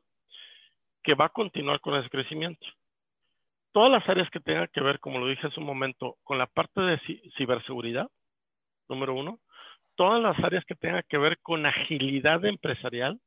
[1.03, 2.67] que va a continuar con ese crecimiento.
[3.73, 6.47] Todas las áreas que tengan que ver, como lo dije hace un momento, con la
[6.47, 6.99] parte de
[7.37, 8.09] ciberseguridad,
[8.89, 9.41] número uno,
[9.97, 13.21] todas las áreas que tengan que ver con agilidad empresarial,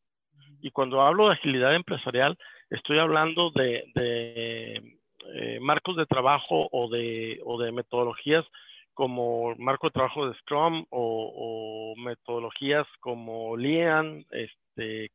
[0.61, 2.37] y cuando hablo de agilidad empresarial,
[2.73, 8.43] Estoy hablando de, eh, marcos de trabajo o de, metodologías
[8.95, 14.62] como marco de trabajo de Scrum o, metodologías como Lean, este,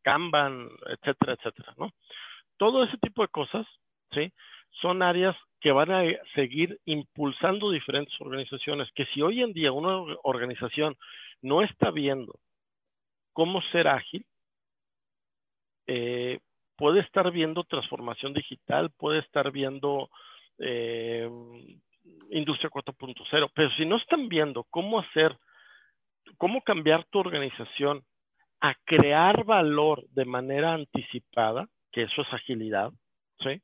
[0.02, 1.90] Kanban, etcétera, etcétera, ¿no?
[2.56, 3.66] Todo ese tipo de cosas,
[4.12, 4.32] ¿sí?
[4.80, 6.02] Son áreas que van a
[6.34, 10.96] seguir impulsando diferentes organizaciones, que si hoy en día una organización
[11.42, 12.38] no está viendo
[13.32, 14.24] cómo ser ágil,
[15.86, 16.38] eh,
[16.76, 20.10] puede estar viendo transformación digital, puede estar viendo
[20.58, 21.28] eh,
[22.30, 25.36] industria 4.0, pero si no están viendo cómo hacer,
[26.36, 28.04] cómo cambiar tu organización
[28.60, 32.92] a crear valor de manera anticipada, que eso es agilidad,
[33.40, 33.62] ¿sí?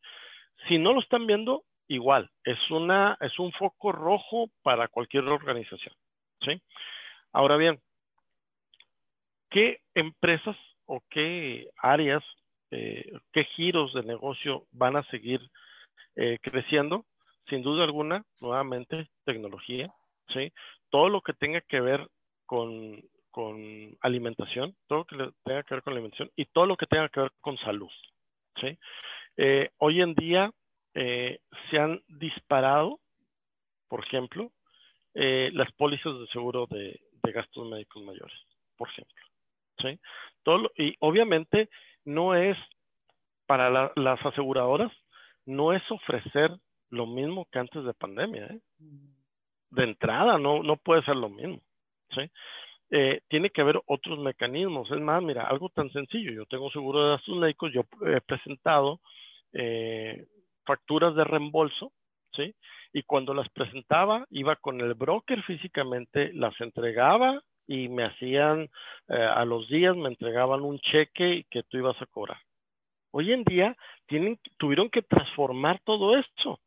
[0.68, 5.94] Si no lo están viendo, igual, es, una, es un foco rojo para cualquier organización,
[6.40, 6.60] ¿sí?
[7.32, 7.80] Ahora bien,
[9.50, 12.22] ¿qué empresas o qué áreas,
[12.70, 15.40] eh, qué giros de negocio van a seguir
[16.16, 17.04] eh, creciendo?
[17.48, 19.92] sin duda alguna, nuevamente, tecnología,
[20.28, 20.52] ¿sí?
[20.90, 22.08] Todo lo que tenga que ver
[22.46, 23.02] con,
[24.00, 27.20] alimentación, todo lo que tenga que ver con alimentación y todo lo que tenga que
[27.20, 27.90] ver con salud,
[28.60, 28.78] ¿sí?
[29.36, 30.50] Eh, hoy en día
[30.94, 33.00] eh, se han disparado,
[33.88, 34.52] por ejemplo,
[35.14, 37.00] eh, las pólizas de seguro de,
[37.32, 38.36] gastos médicos mayores,
[38.76, 39.24] por ejemplo,
[39.78, 39.98] ¿sí?
[40.44, 41.68] Todo y obviamente
[42.04, 42.56] no es
[43.46, 44.92] para las aseguradoras,
[45.46, 46.50] no es ofrecer
[46.90, 48.48] lo mismo que antes de pandemia.
[49.70, 51.60] De entrada, no, no puede ser lo mismo.
[52.14, 52.30] ¿sí?
[52.90, 54.90] Eh, tiene que haber otros mecanismos.
[54.90, 56.32] Es más, mira, algo tan sencillo.
[56.32, 59.00] Yo tengo seguro de gastos médicos, yo he presentado
[59.52, 60.26] eh,
[60.64, 61.92] facturas de reembolso,
[62.32, 62.54] ¿sí?
[62.92, 68.68] Y cuando las presentaba, iba con el broker físicamente, las entregaba y me hacían,
[69.08, 72.38] a los días me entregaban un cheque que tú ibas a cobrar.
[73.10, 76.60] Hoy en día tienen, tuvieron que transformar todo esto.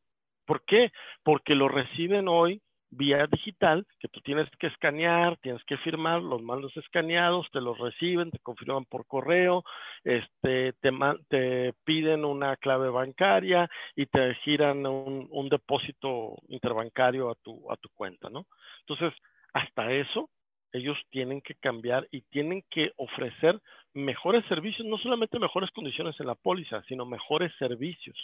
[0.46, 0.92] ¿Por qué?
[1.24, 6.42] Porque lo reciben hoy vía digital, que tú tienes que escanear, tienes que firmar, los
[6.42, 9.64] mandos escaneados, te los reciben, te confirman por correo,
[10.04, 10.92] este, te,
[11.30, 17.78] te piden una clave bancaria y te giran un, un, depósito interbancario a tu, a
[17.78, 18.46] tu cuenta, ¿no?
[18.82, 19.14] Entonces,
[19.54, 20.30] hasta eso,
[20.72, 23.60] ellos tienen que cambiar y tienen que ofrecer
[23.94, 28.18] mejores servicios, no solamente mejores condiciones en la póliza, sino mejores servicios.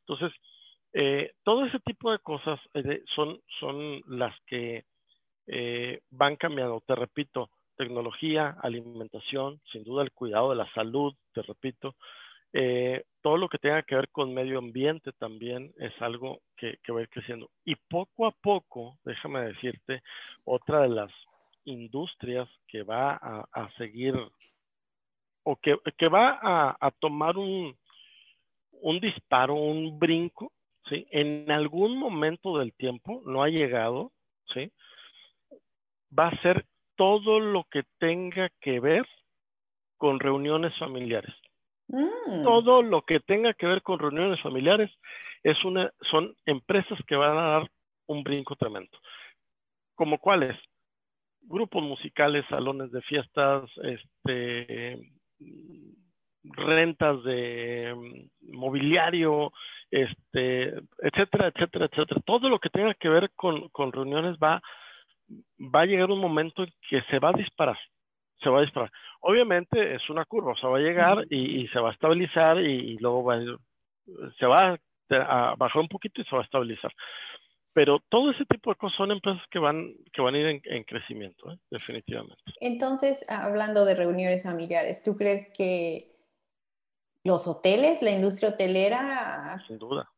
[0.00, 0.32] Entonces,
[0.94, 4.84] eh, todo ese tipo de cosas eh, son, son las que
[5.46, 6.82] eh, van cambiando.
[6.86, 11.94] Te repito, tecnología, alimentación, sin duda el cuidado de la salud, te repito.
[13.22, 17.02] todo lo que tenga que ver con medio ambiente también es algo que, va a
[17.02, 17.48] ir creciendo.
[17.64, 20.02] Y poco a poco, déjame decirte,
[20.44, 21.10] otra de las
[21.64, 24.14] industrias que va a, seguir
[25.44, 27.74] o que, que va a, a tomar un,
[28.82, 30.52] un disparo, un brinco,
[30.92, 31.06] ¿sí?
[31.10, 34.12] En algún momento del tiempo, no ha llegado,
[34.52, 34.70] ¿sí?
[36.16, 39.06] Va a ser todo lo que tenga que ver
[39.96, 41.34] con reuniones familiares.
[41.88, 42.42] Mm.
[42.44, 44.90] Todo lo que tenga que ver con reuniones familiares
[45.42, 47.70] es una, son empresas que van a dar
[48.06, 48.96] un brinco tremendo.
[49.94, 50.56] ¿Como cuáles?
[51.42, 55.12] Grupos musicales, salones de fiestas, este,
[56.44, 59.52] rentas de mm, mobiliario,
[59.90, 62.20] este, etcétera, etcétera, etcétera.
[62.24, 64.60] Todo lo que tenga que ver con, reuniones va,
[65.60, 67.78] va a llegar un momento en que se va a disparar.
[68.42, 68.90] Se va a disparar.
[69.20, 72.98] Obviamente es una curva, o sea, va a llegar y, se va a estabilizar y,
[72.98, 73.44] luego va a
[74.36, 74.76] se va
[75.10, 76.92] a bajar un poquito y se va a estabilizar.
[77.74, 80.84] Pero todo ese tipo de cosas son empresas que van, que van a ir en,
[80.84, 81.56] crecimiento, ¿eh?
[81.70, 82.42] definitivamente.
[82.60, 86.11] Entonces, hablando de reuniones familiares, ¿tú crees que
[87.24, 89.62] los hoteles, la industria hotelera.
[89.66, 90.10] Sin duda.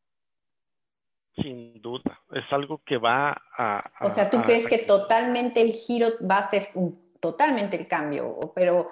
[1.37, 2.21] Sin duda.
[2.33, 3.91] Es algo que va a...
[4.01, 6.71] o sea, ¿tú crees que totalmente el giro va a ser
[7.21, 8.53] totalmente el cambio?
[8.55, 8.91] Pero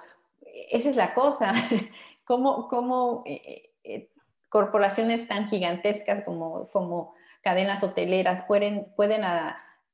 [0.71, 1.53] esa es la cosa.
[2.25, 4.09] ¿Cómo, cómo eh, eh,
[4.49, 9.23] corporaciones tan gigantescas como, como cadenas hoteleras pueden, pueden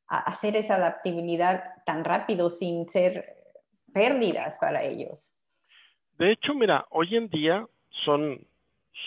[0.07, 3.37] hacer esa adaptabilidad tan rápido sin ser
[3.93, 5.33] pérdidas para ellos?
[6.17, 7.65] De hecho, mira, hoy en día
[8.05, 8.39] son,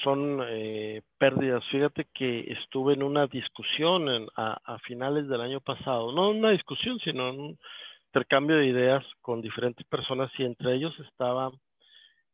[0.03, 1.64] son eh, pérdidas.
[1.70, 7.30] Fíjate que estuve en una discusión a, finales del año pasado, no una discusión, sino
[7.30, 7.59] un
[8.07, 11.51] intercambio de ideas con diferentes personas y entre ellos estaba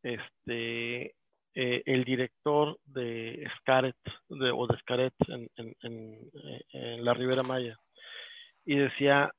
[0.02, 1.14] este
[1.54, 3.96] eh, el director de Scaret
[4.28, 5.48] de, o de Scaret en,
[5.82, 7.76] en, la Ribera Maya
[8.64, 9.32] y decía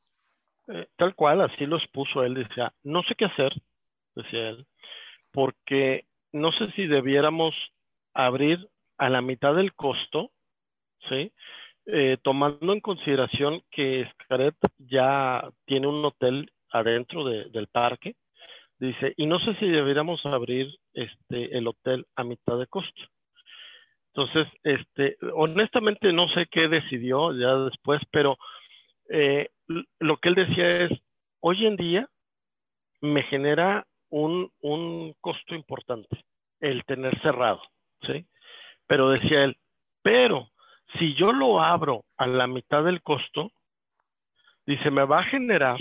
[0.68, 3.54] eh, tal cual así lo expuso él decía no sé qué hacer
[4.16, 4.66] decía él
[5.32, 7.56] porque no sé si debiéramos
[8.14, 8.68] abrir
[8.98, 10.32] a la mitad del costo,
[11.08, 11.32] ¿sí?
[11.86, 18.16] Eh, tomando en consideración que Scaret ya tiene un hotel adentro del parque,
[18.78, 23.02] dice, y no sé si deberíamos abrir este, el hotel a mitad de costo.
[24.14, 28.38] Entonces, este, honestamente no sé qué decidió ya después, pero
[29.10, 29.50] eh,
[30.00, 30.92] lo que él decía es,
[31.42, 32.10] hoy en día
[33.02, 36.26] me genera un, un costo importante
[36.60, 37.62] el tener cerrado,
[38.02, 38.26] ¿sí?
[38.88, 39.58] Pero decía él,
[40.02, 40.50] pero
[40.98, 43.52] si yo lo abro a la mitad del costo,
[44.66, 45.78] dice, me va a generar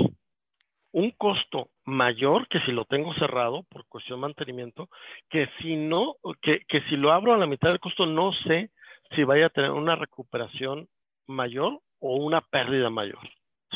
[0.92, 4.88] un costo mayor que si lo tengo cerrado por cuestión de mantenimiento,
[5.28, 8.70] que si no, que, que si lo abro a la mitad del costo, no sé
[9.14, 10.88] si vaya a tener una recuperación
[11.26, 13.20] mayor o una pérdida mayor.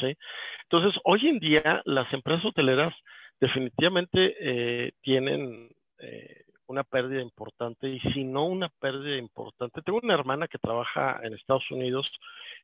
[0.00, 0.16] ¿sí?
[0.64, 2.94] Entonces, hoy en día las empresas hoteleras
[3.43, 5.68] definitivamente eh, tienen
[5.99, 9.82] eh, una pérdida importante y si no una pérdida importante.
[9.82, 12.07] Tengo una hermana que trabaja en Estados Unidos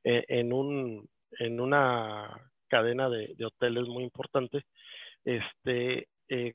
[0.05, 1.09] eh, en, un,
[1.41, 2.31] en una
[2.69, 4.63] cadena de, hoteles muy importante,
[5.25, 6.07] este,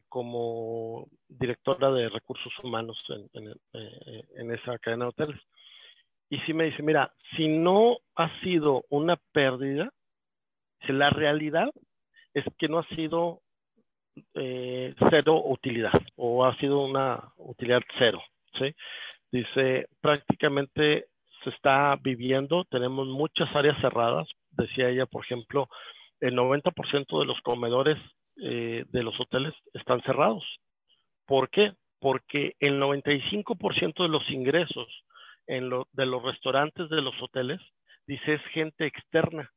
[0.07, 3.53] como directora de recursos humanos en,
[4.38, 5.41] en, esa cadena de hoteles.
[6.30, 9.91] Y sí me dice, mira, si no ha sido una pérdida,
[10.88, 11.71] la realidad
[12.34, 13.42] es que no ha sido
[14.36, 18.22] eh, cero utilidad o ha sido una utilidad cero.
[18.57, 18.74] ¿sí?
[19.32, 21.07] Dice, prácticamente
[21.43, 24.28] se está viviendo, tenemos muchas áreas cerradas.
[24.51, 25.68] Decía ella, por ejemplo,
[26.20, 27.97] el 90% de los comedores
[28.41, 30.43] eh, de los hoteles están cerrados.
[31.26, 31.74] ¿Por qué?
[31.99, 34.88] Porque el 95% de los ingresos
[35.45, 37.59] de los restaurantes de los hoteles,
[38.07, 39.51] dice, es gente externa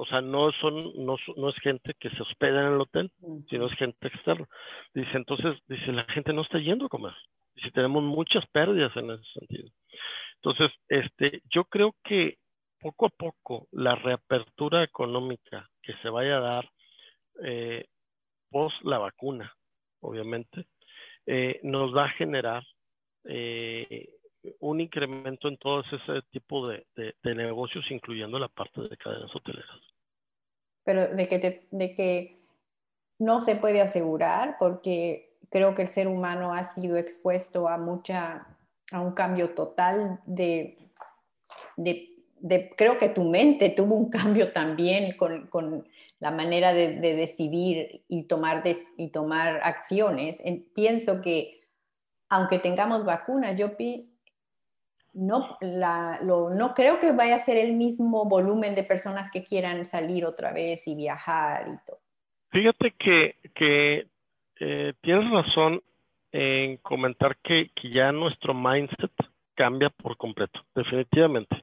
[0.00, 3.12] o sea, no, son, no, no es gente que se hospeda en el hotel,
[3.50, 4.48] sino es gente externa.
[4.94, 7.12] Dice, entonces, dice, la gente no está yendo a comer.
[7.54, 9.68] Dice, tenemos muchas pérdidas en ese sentido.
[10.36, 12.38] Entonces, este, yo creo que
[12.80, 16.70] poco a poco la reapertura económica que se vaya a dar
[17.44, 17.84] eh,
[18.50, 19.52] post la vacuna,
[20.00, 20.64] obviamente,
[21.26, 22.64] eh, nos va a generar
[23.24, 24.08] eh,
[24.60, 26.86] un incremento en todo ese tipo de,
[27.22, 29.89] negocios, incluyendo la parte de cadenas hoteleras.
[30.84, 32.40] Pero de que, de que
[33.18, 38.46] no se puede asegurar porque creo que el ser humano ha sido expuesto a mucha,
[38.92, 40.78] a un cambio total de,
[41.76, 48.04] de, creo que tu mente tuvo un cambio también con, con la manera de, decidir
[48.08, 48.62] y tomar,
[48.96, 50.42] y tomar acciones.
[50.74, 51.60] pienso que
[52.28, 53.76] aunque tengamos vacunas, yo
[55.12, 60.24] no, no creo que vaya a ser el mismo volumen de personas que quieran salir
[60.24, 61.98] otra vez y viajar y todo.
[62.50, 64.06] Fíjate que, que
[64.60, 65.82] eh, tienes razón
[66.32, 69.10] en comentar que, que, ya nuestro mindset
[69.54, 71.62] cambia por completo, definitivamente.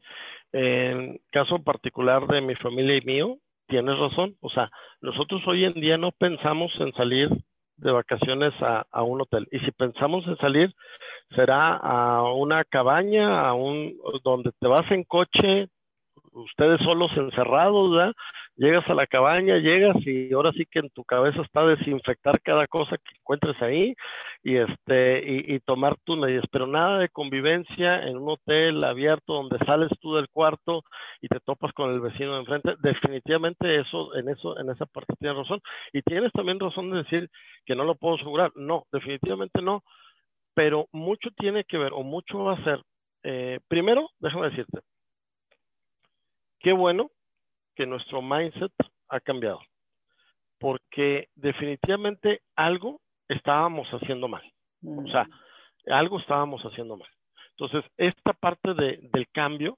[0.51, 3.37] En caso particular de mi familia y mío,
[3.67, 4.35] tienes razón.
[4.41, 4.71] O sea,
[5.01, 7.29] nosotros hoy en día no pensamos en salir
[7.77, 9.47] de vacaciones a, un hotel.
[9.51, 10.73] Y si pensamos en salir,
[11.35, 15.67] será a una cabaña, a un donde te vas en coche,
[16.31, 18.13] ustedes solos encerrados, ¿verdad?
[18.55, 22.65] Llegas a la cabaña, llegas y ahora sí que en tu cabeza está desinfectar cada
[22.65, 23.93] cosa que encuentres ahí
[24.43, 25.23] y este
[25.53, 30.15] y, tomar tus medidas, pero nada de convivencia en un hotel abierto donde sales tú
[30.15, 30.83] del cuarto
[31.21, 32.75] y te topas con el vecino de enfrente.
[32.79, 35.61] Definitivamente eso en eso en esa parte tienes razón
[35.93, 37.29] y tienes también razón de decir
[37.65, 38.51] que no lo puedo asegurar.
[38.55, 39.83] No, definitivamente no,
[40.57, 42.81] pero mucho tiene que ver o mucho va a ser.
[43.21, 44.79] Eh, primero, déjame decirte,
[46.59, 47.11] qué bueno
[47.75, 48.71] que nuestro mindset
[49.09, 49.61] ha cambiado,
[50.57, 52.99] porque definitivamente algo
[53.29, 54.41] estábamos haciendo mal.
[54.83, 55.93] O sea, mm.
[55.93, 57.09] algo estábamos haciendo mal.
[57.51, 59.77] Entonces, esta parte de, del cambio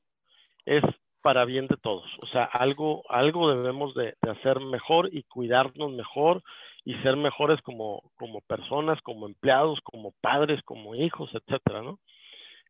[0.65, 0.83] es
[1.21, 2.05] para bien de todos.
[2.21, 6.43] O sea, algo, algo debemos de, hacer mejor y cuidarnos mejor
[6.85, 11.99] y ser mejores como, como personas, como empleados, como padres, como hijos, etcétera, ¿no?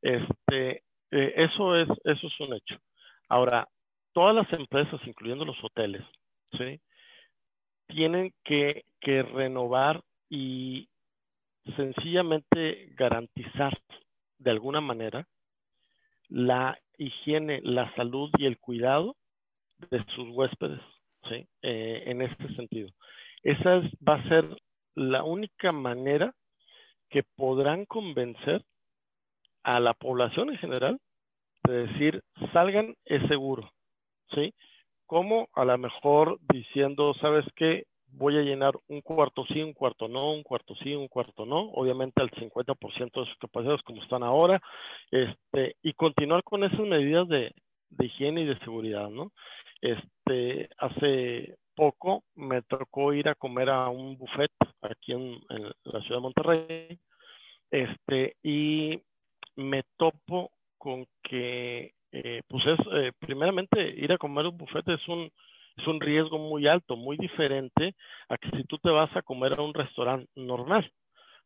[0.02, 2.78] Este, eh, eso es, eso es un hecho.
[3.28, 3.68] Ahora,
[4.14, 6.04] todas las empresas, incluyendo los hoteles,
[6.58, 6.82] ¿sí?
[7.90, 10.88] tienen que, renovar y
[11.76, 13.76] sencillamente garantizar
[14.38, 15.28] de alguna manera
[16.28, 19.16] la higiene, la salud y el cuidado
[19.90, 20.82] de sus huéspedes,
[21.30, 21.48] ¿sí?
[21.64, 22.90] Eh, en este sentido.
[23.44, 24.46] Esa va a ser
[24.96, 26.34] la única manera
[27.10, 28.64] que podrán convencer
[29.64, 31.00] a la población en general
[31.64, 32.24] de decir,
[32.54, 33.72] salgan, es seguro,
[34.34, 34.54] ¿sí?
[35.06, 37.86] Como a lo mejor diciendo, ¿sabes qué?
[38.12, 41.60] Voy a llenar un cuarto sí, un cuarto no, un cuarto sí, un cuarto no,
[41.72, 44.62] obviamente al 50% de sus capacidades como están ahora,
[45.12, 47.54] este, y continuar con esas medidas de,
[47.90, 49.32] de higiene y de seguridad, ¿no?
[49.82, 54.52] Este, hace poco me tocó ir a comer a un buffet
[54.82, 55.40] aquí en,
[55.84, 57.00] la ciudad de Monterrey,
[57.72, 59.02] este, y
[59.56, 65.08] me topo con que, eh, pues es, eh, primeramente, ir a comer un buffet es
[65.08, 65.32] un,
[65.78, 67.96] es un riesgo muy alto, muy diferente
[68.28, 70.92] a que si tú te vas a comer a un restaurante normal,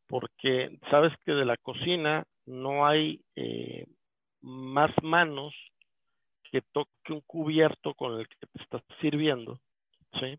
[0.08, 3.86] porque sabes que de la cocina no hay eh,
[4.42, 5.54] más manos
[6.52, 9.60] que toque un cubierto con el que te estás sirviendo,
[10.20, 10.38] ¿sí?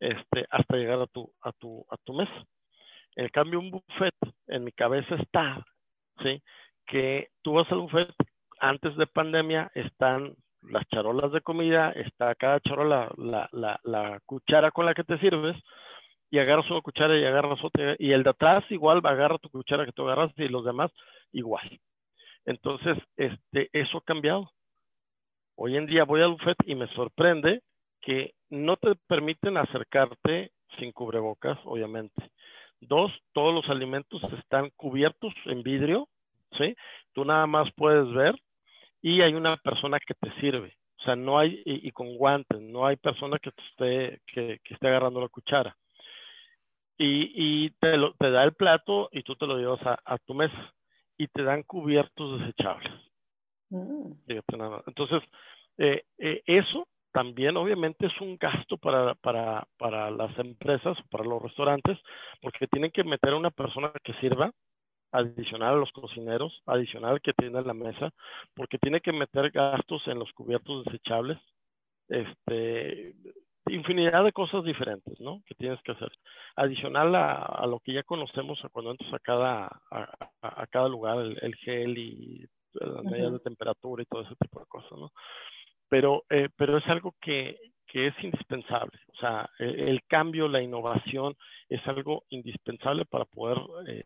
[0.00, 2.44] Este, hasta llegar a tu, a tu, a tu mesa.
[3.16, 4.14] En cambio, un buffet,
[4.46, 5.64] en mi cabeza está,
[6.22, 6.42] ¿sí?
[6.86, 8.14] Que tú vas al buffet,
[8.60, 14.70] antes de pandemia están las charolas de comida, está cada charola, la, la, la cuchara
[14.70, 15.56] con la que te sirves,
[16.30, 19.84] y agarras una cuchara y agarras otra, y el de atrás igual agarra tu cuchara
[19.84, 20.90] que tú agarras y los demás
[21.32, 21.78] igual.
[22.46, 24.50] Entonces, este, eso ha cambiado.
[25.56, 27.60] Hoy en día voy al buffet y me sorprende
[28.00, 32.30] que no te permiten acercarte sin cubrebocas, obviamente.
[32.80, 36.08] Dos, todos los alimentos están cubiertos en vidrio,
[36.58, 36.74] ¿sí?
[37.12, 38.34] Tú nada más puedes ver
[39.02, 40.76] y hay una persona que te sirve.
[41.00, 44.86] O sea, no hay, y, con guantes, no hay persona que te esté, que, esté
[44.86, 45.76] agarrando la cuchara.
[46.96, 50.34] Y, te, lo, te da el plato y tú te lo llevas a, a tu
[50.34, 50.72] mesa.
[51.18, 52.92] Y te dan cubiertos desechables.
[53.70, 54.12] Mm.
[54.86, 55.22] Entonces,
[55.78, 61.42] eh, eh, eso también obviamente es un gasto para, para, para las empresas, para los
[61.42, 61.98] restaurantes,
[62.40, 64.52] porque tienen que meter a una persona que sirva,
[65.12, 68.10] adicional a los cocineros, adicional que tiene en la mesa,
[68.54, 71.38] porque tiene que meter gastos en los cubiertos desechables,
[72.08, 73.14] este,
[73.66, 75.42] infinidad de cosas diferentes, ¿no?
[75.46, 76.10] Que tienes que hacer.
[76.56, 81.96] Adicional a, lo que ya conocemos cuando entras a cada, a, cada lugar, el, gel
[81.98, 85.12] y las medidas de temperatura y todo ese tipo de cosas, ¿no?
[85.88, 88.98] Pero, eh, pero es algo que, que es indispensable.
[89.12, 91.36] O sea, e, el, cambio, la innovación
[91.68, 94.02] es algo indispensable para poder eh,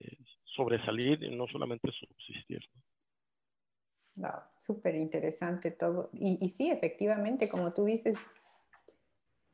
[0.56, 2.60] sobresalir y no solamente subsistir.
[4.16, 6.10] Wow, Súper interesante todo.
[6.12, 8.16] Y, y, sí, efectivamente, como tú dices,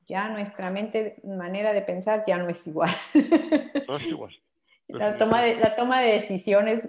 [0.07, 2.90] ya nuestra mente, manera de pensar ya no es igual.
[3.88, 4.32] No es igual.
[4.88, 6.88] La toma, de, la toma de decisiones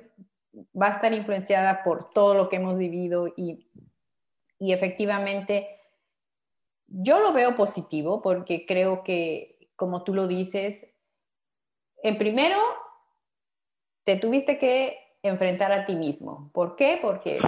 [0.80, 3.68] va a estar influenciada por todo lo que hemos vivido y,
[4.60, 5.80] y efectivamente
[6.88, 10.88] yo lo veo positivo porque creo que, como tú lo dices,
[12.04, 12.58] en primero
[14.04, 16.50] te tuviste que enfrentar a ti mismo.
[16.54, 17.00] ¿Por qué?
[17.02, 17.40] Porque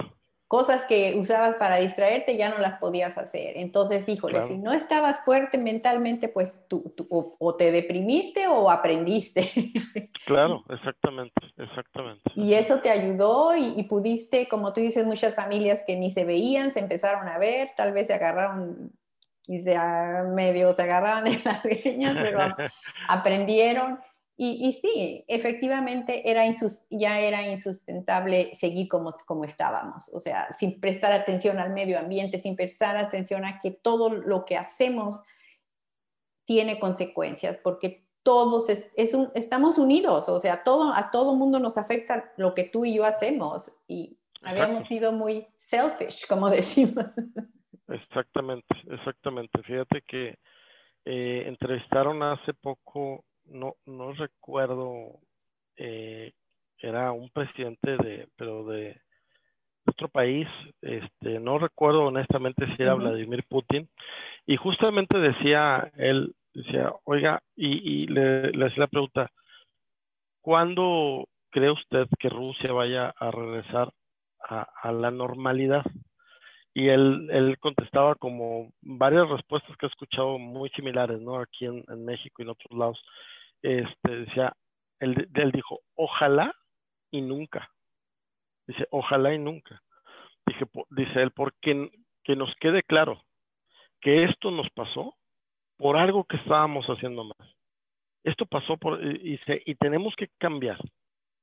[0.48, 3.56] cosas que usabas para distraerte ya no las podías hacer.
[3.56, 9.50] Entonces, híjole, si no estabas fuerte mentalmente, pues tú, o, te deprimiste o aprendiste.
[10.26, 12.32] Claro, exactamente, exactamente.
[12.34, 16.72] Y eso te ayudó y, pudiste, como tú dices, muchas familias que ni se veían,
[16.72, 18.90] se empezaron a ver, tal vez se agarraron
[19.46, 19.78] y se
[20.34, 22.40] medio se agarraban de las greñas, pero
[23.08, 24.00] aprendieron.
[24.38, 26.44] Y, sí, efectivamente era
[26.90, 32.38] ya era insustentable seguir como, como estábamos, o sea, sin prestar atención al medio ambiente,
[32.38, 35.22] sin prestar atención a que todo lo que hacemos
[36.44, 41.78] tiene consecuencias, porque todos es, un, estamos unidos, o sea, todo, a todo mundo nos
[41.78, 47.06] afecta lo que tú y yo hacemos y habíamos sido muy selfish, como decimos.
[47.88, 49.62] Exactamente, exactamente.
[49.62, 50.38] Fíjate que
[51.06, 55.20] eh, entrevistaron hace poco no, no recuerdo,
[55.76, 56.32] eh,
[56.78, 59.00] era un presidente de, pero de
[59.86, 60.48] otro país,
[60.82, 63.88] este, no recuerdo honestamente si era Vladimir Putin,
[64.46, 69.30] y justamente decía él, decía, oiga, y, y le, le hacía la pregunta,
[70.40, 73.92] ¿cuándo cree usted que Rusia vaya a regresar
[74.40, 75.84] a, a la normalidad?
[76.76, 81.40] y él, él contestaba como varias respuestas que he escuchado muy similares, ¿no?
[81.40, 83.02] Aquí en, en México y en otros lados
[83.62, 84.52] este, decía,
[85.00, 86.54] él, él dijo, ojalá
[87.10, 87.70] y nunca.
[88.66, 89.82] Dice, ojalá y nunca.
[90.46, 91.90] Dije, dice él, porque
[92.24, 93.22] que nos quede claro
[94.00, 95.14] que esto nos pasó
[95.76, 97.54] por algo que estábamos haciendo mal.
[98.24, 100.78] Esto pasó por, y, y tenemos que cambiar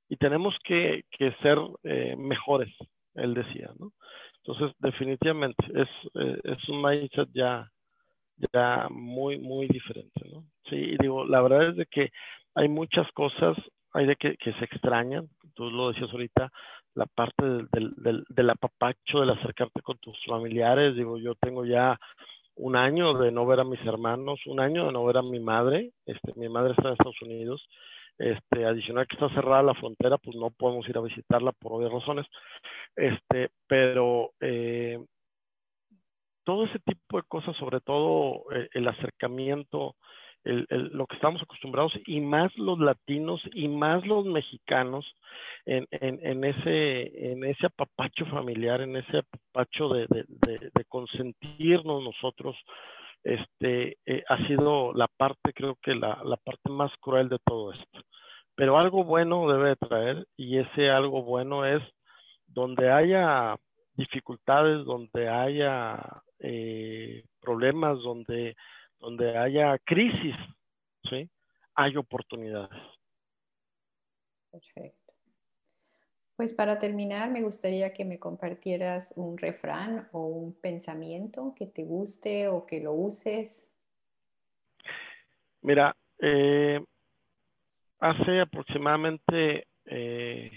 [0.10, 2.72] y tenemos que, que ser eh, mejores,
[3.16, 3.92] él decía, ¿no?
[4.46, 7.72] Entonces, definitivamente, es, eh, es un mindset ya,
[8.54, 10.44] ya muy, muy diferente, ¿no?
[10.70, 12.12] Sí, digo, la verdad es de que
[12.56, 13.58] hay muchas cosas,
[13.94, 16.52] hay de que, que se extrañan, tú lo decías ahorita,
[16.96, 21.98] la parte del, del, del, apapacho, del acercarte con tus familiares, digo, yo tengo ya
[22.56, 25.40] un año de no ver a mis hermanos, un año de no ver a mi
[25.40, 27.68] madre, este, mi madre está en Estados Unidos,
[28.20, 31.92] este, adicional que está cerrada la frontera, pues no podemos ir a visitarla por obvias
[31.92, 32.28] razones,
[32.96, 35.04] este, pero eh,
[36.44, 39.96] todo ese tipo de cosas, sobre todo eh, el acercamiento,
[40.46, 45.06] lo que estamos acostumbrados, y más los latinos y más los mexicanos,
[45.66, 52.58] en, ese, apapacho familiar, en ese apapacho de, de, consentirnos nosotros,
[53.24, 57.72] este, eh, ha sido la parte, creo que la, la parte más cruel de todo
[57.72, 58.02] esto.
[58.56, 61.82] Pero algo bueno debe traer, y ese algo bueno es
[62.48, 63.56] donde haya
[63.96, 66.00] dificultades, donde haya
[66.44, 68.56] eh, problemas, donde,
[69.00, 70.36] donde haya crisis,
[71.10, 71.30] ¿sí?
[71.76, 72.80] hay oportunidades.
[74.52, 75.14] Perfecto.
[76.36, 81.84] Pues para terminar, me gustaría que me compartieras un refrán o un pensamiento que te
[81.84, 83.72] guste o que lo uses.
[85.62, 86.84] Mira, eh,
[88.00, 90.52] hace aproximadamente eh,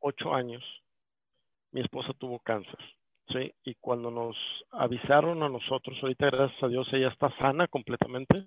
[0.00, 0.64] ocho años,
[1.72, 2.78] mi esposa tuvo cáncer,
[3.28, 3.52] ¿sí?
[3.64, 4.36] Y cuando nos
[4.70, 8.46] avisaron a nosotros, ahorita gracias a Dios ella está sana completamente,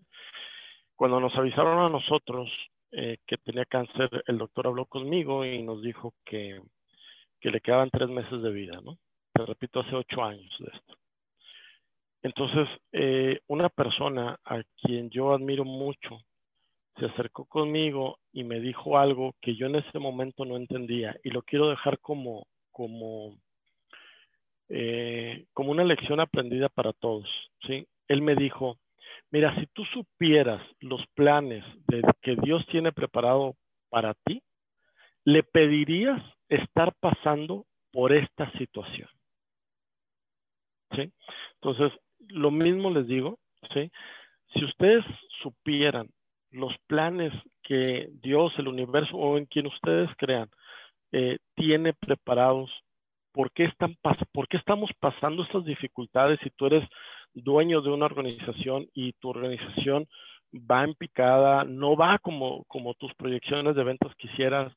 [0.95, 2.49] cuando nos avisaron a nosotros
[2.91, 6.61] eh, que tenía cáncer, el doctor habló conmigo y nos dijo que,
[7.39, 8.97] que le quedaban tres meses de vida, ¿no?
[9.33, 10.95] Te repito, hace ocho años de esto.
[12.21, 16.19] Entonces, eh, una persona a quien yo admiro mucho
[16.97, 21.29] se acercó conmigo y me dijo algo que yo en ese momento no entendía y
[21.29, 23.37] lo quiero dejar como, como,
[24.69, 27.27] eh, como una lección aprendida para todos.
[27.65, 27.87] ¿sí?
[28.07, 28.77] Él me dijo,
[29.31, 31.63] mira, si tú supieras los planes
[32.21, 33.55] que Dios tiene preparado
[33.89, 34.41] para ti,
[35.25, 39.09] le pedirías estar pasando por esta situación.
[40.95, 41.11] ¿Sí?
[41.55, 41.91] Entonces,
[42.29, 43.39] lo mismo les digo,
[43.73, 43.91] ¿sí?
[44.53, 45.05] Si ustedes
[45.41, 46.09] supieran
[46.51, 47.31] los planes
[47.63, 50.49] que Dios, el universo o en quien ustedes crean,
[51.11, 52.71] eh, tiene preparados,
[53.31, 53.95] ¿por qué, están
[54.31, 56.87] ¿por qué estamos pasando estas dificultades si tú eres
[57.33, 60.07] dueño de una organización y tu organización
[60.53, 64.73] va en picada, no va como, como tus proyecciones de ventas quisieras?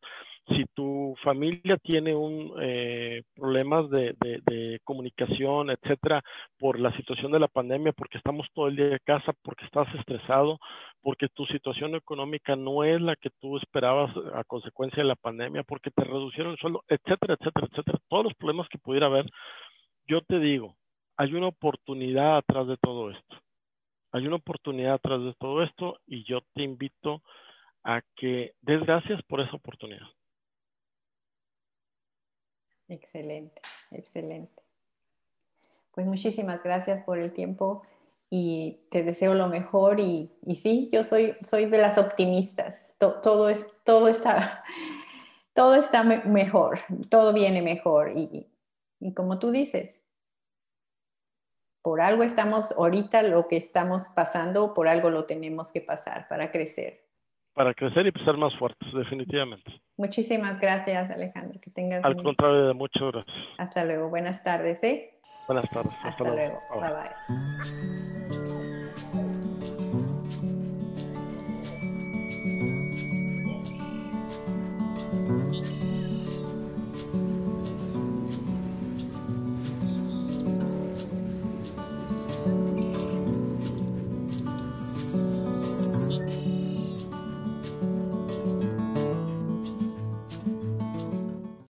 [0.49, 6.23] Si tu familia tiene un eh, problemas de, comunicación, etcétera,
[6.59, 9.87] por la situación de la pandemia, porque estamos todo el día de casa, porque estás
[9.95, 10.59] estresado,
[11.01, 15.63] porque tu situación económica no es la que tú esperabas a consecuencia de la pandemia,
[15.63, 19.27] porque te reducieron el sueldo, etcétera, etcétera, etcétera, todos los problemas que pudiera haber,
[20.07, 20.77] yo te digo,
[21.17, 23.37] hay una oportunidad atrás de todo esto.
[24.13, 27.23] Hay una oportunidad atrás de todo esto y yo te invito
[27.85, 30.07] a que des gracias por esa oportunidad.
[32.93, 34.63] Excelente, excelente.
[35.93, 37.83] Pues muchísimas gracias por el tiempo
[38.29, 42.93] y te deseo lo mejor y, y sí, yo soy, soy de las optimistas.
[42.99, 44.63] todo, es, todo, está,
[45.55, 48.47] todo está mejor, todo viene mejor y,
[49.01, 50.03] y como tú dices,
[51.81, 56.53] por algo estamos ahorita lo que estamos pasando, por algo lo tenemos que pasar para
[56.53, 57.07] crecer
[57.55, 59.71] para crecer y ser más fuertes, definitivamente.
[59.97, 61.61] Muchísimas gracias, Alejandro.
[61.61, 62.05] Que tengas.
[62.05, 63.37] Al contrario, muchas gracias.
[63.59, 64.09] Hasta luego.
[64.09, 65.19] Buenas tardes, ¿eh?
[65.47, 65.93] Buenas tardes.
[66.03, 66.61] Hasta, luego.
[66.75, 66.91] bye.
[66.91, 68.39] bye.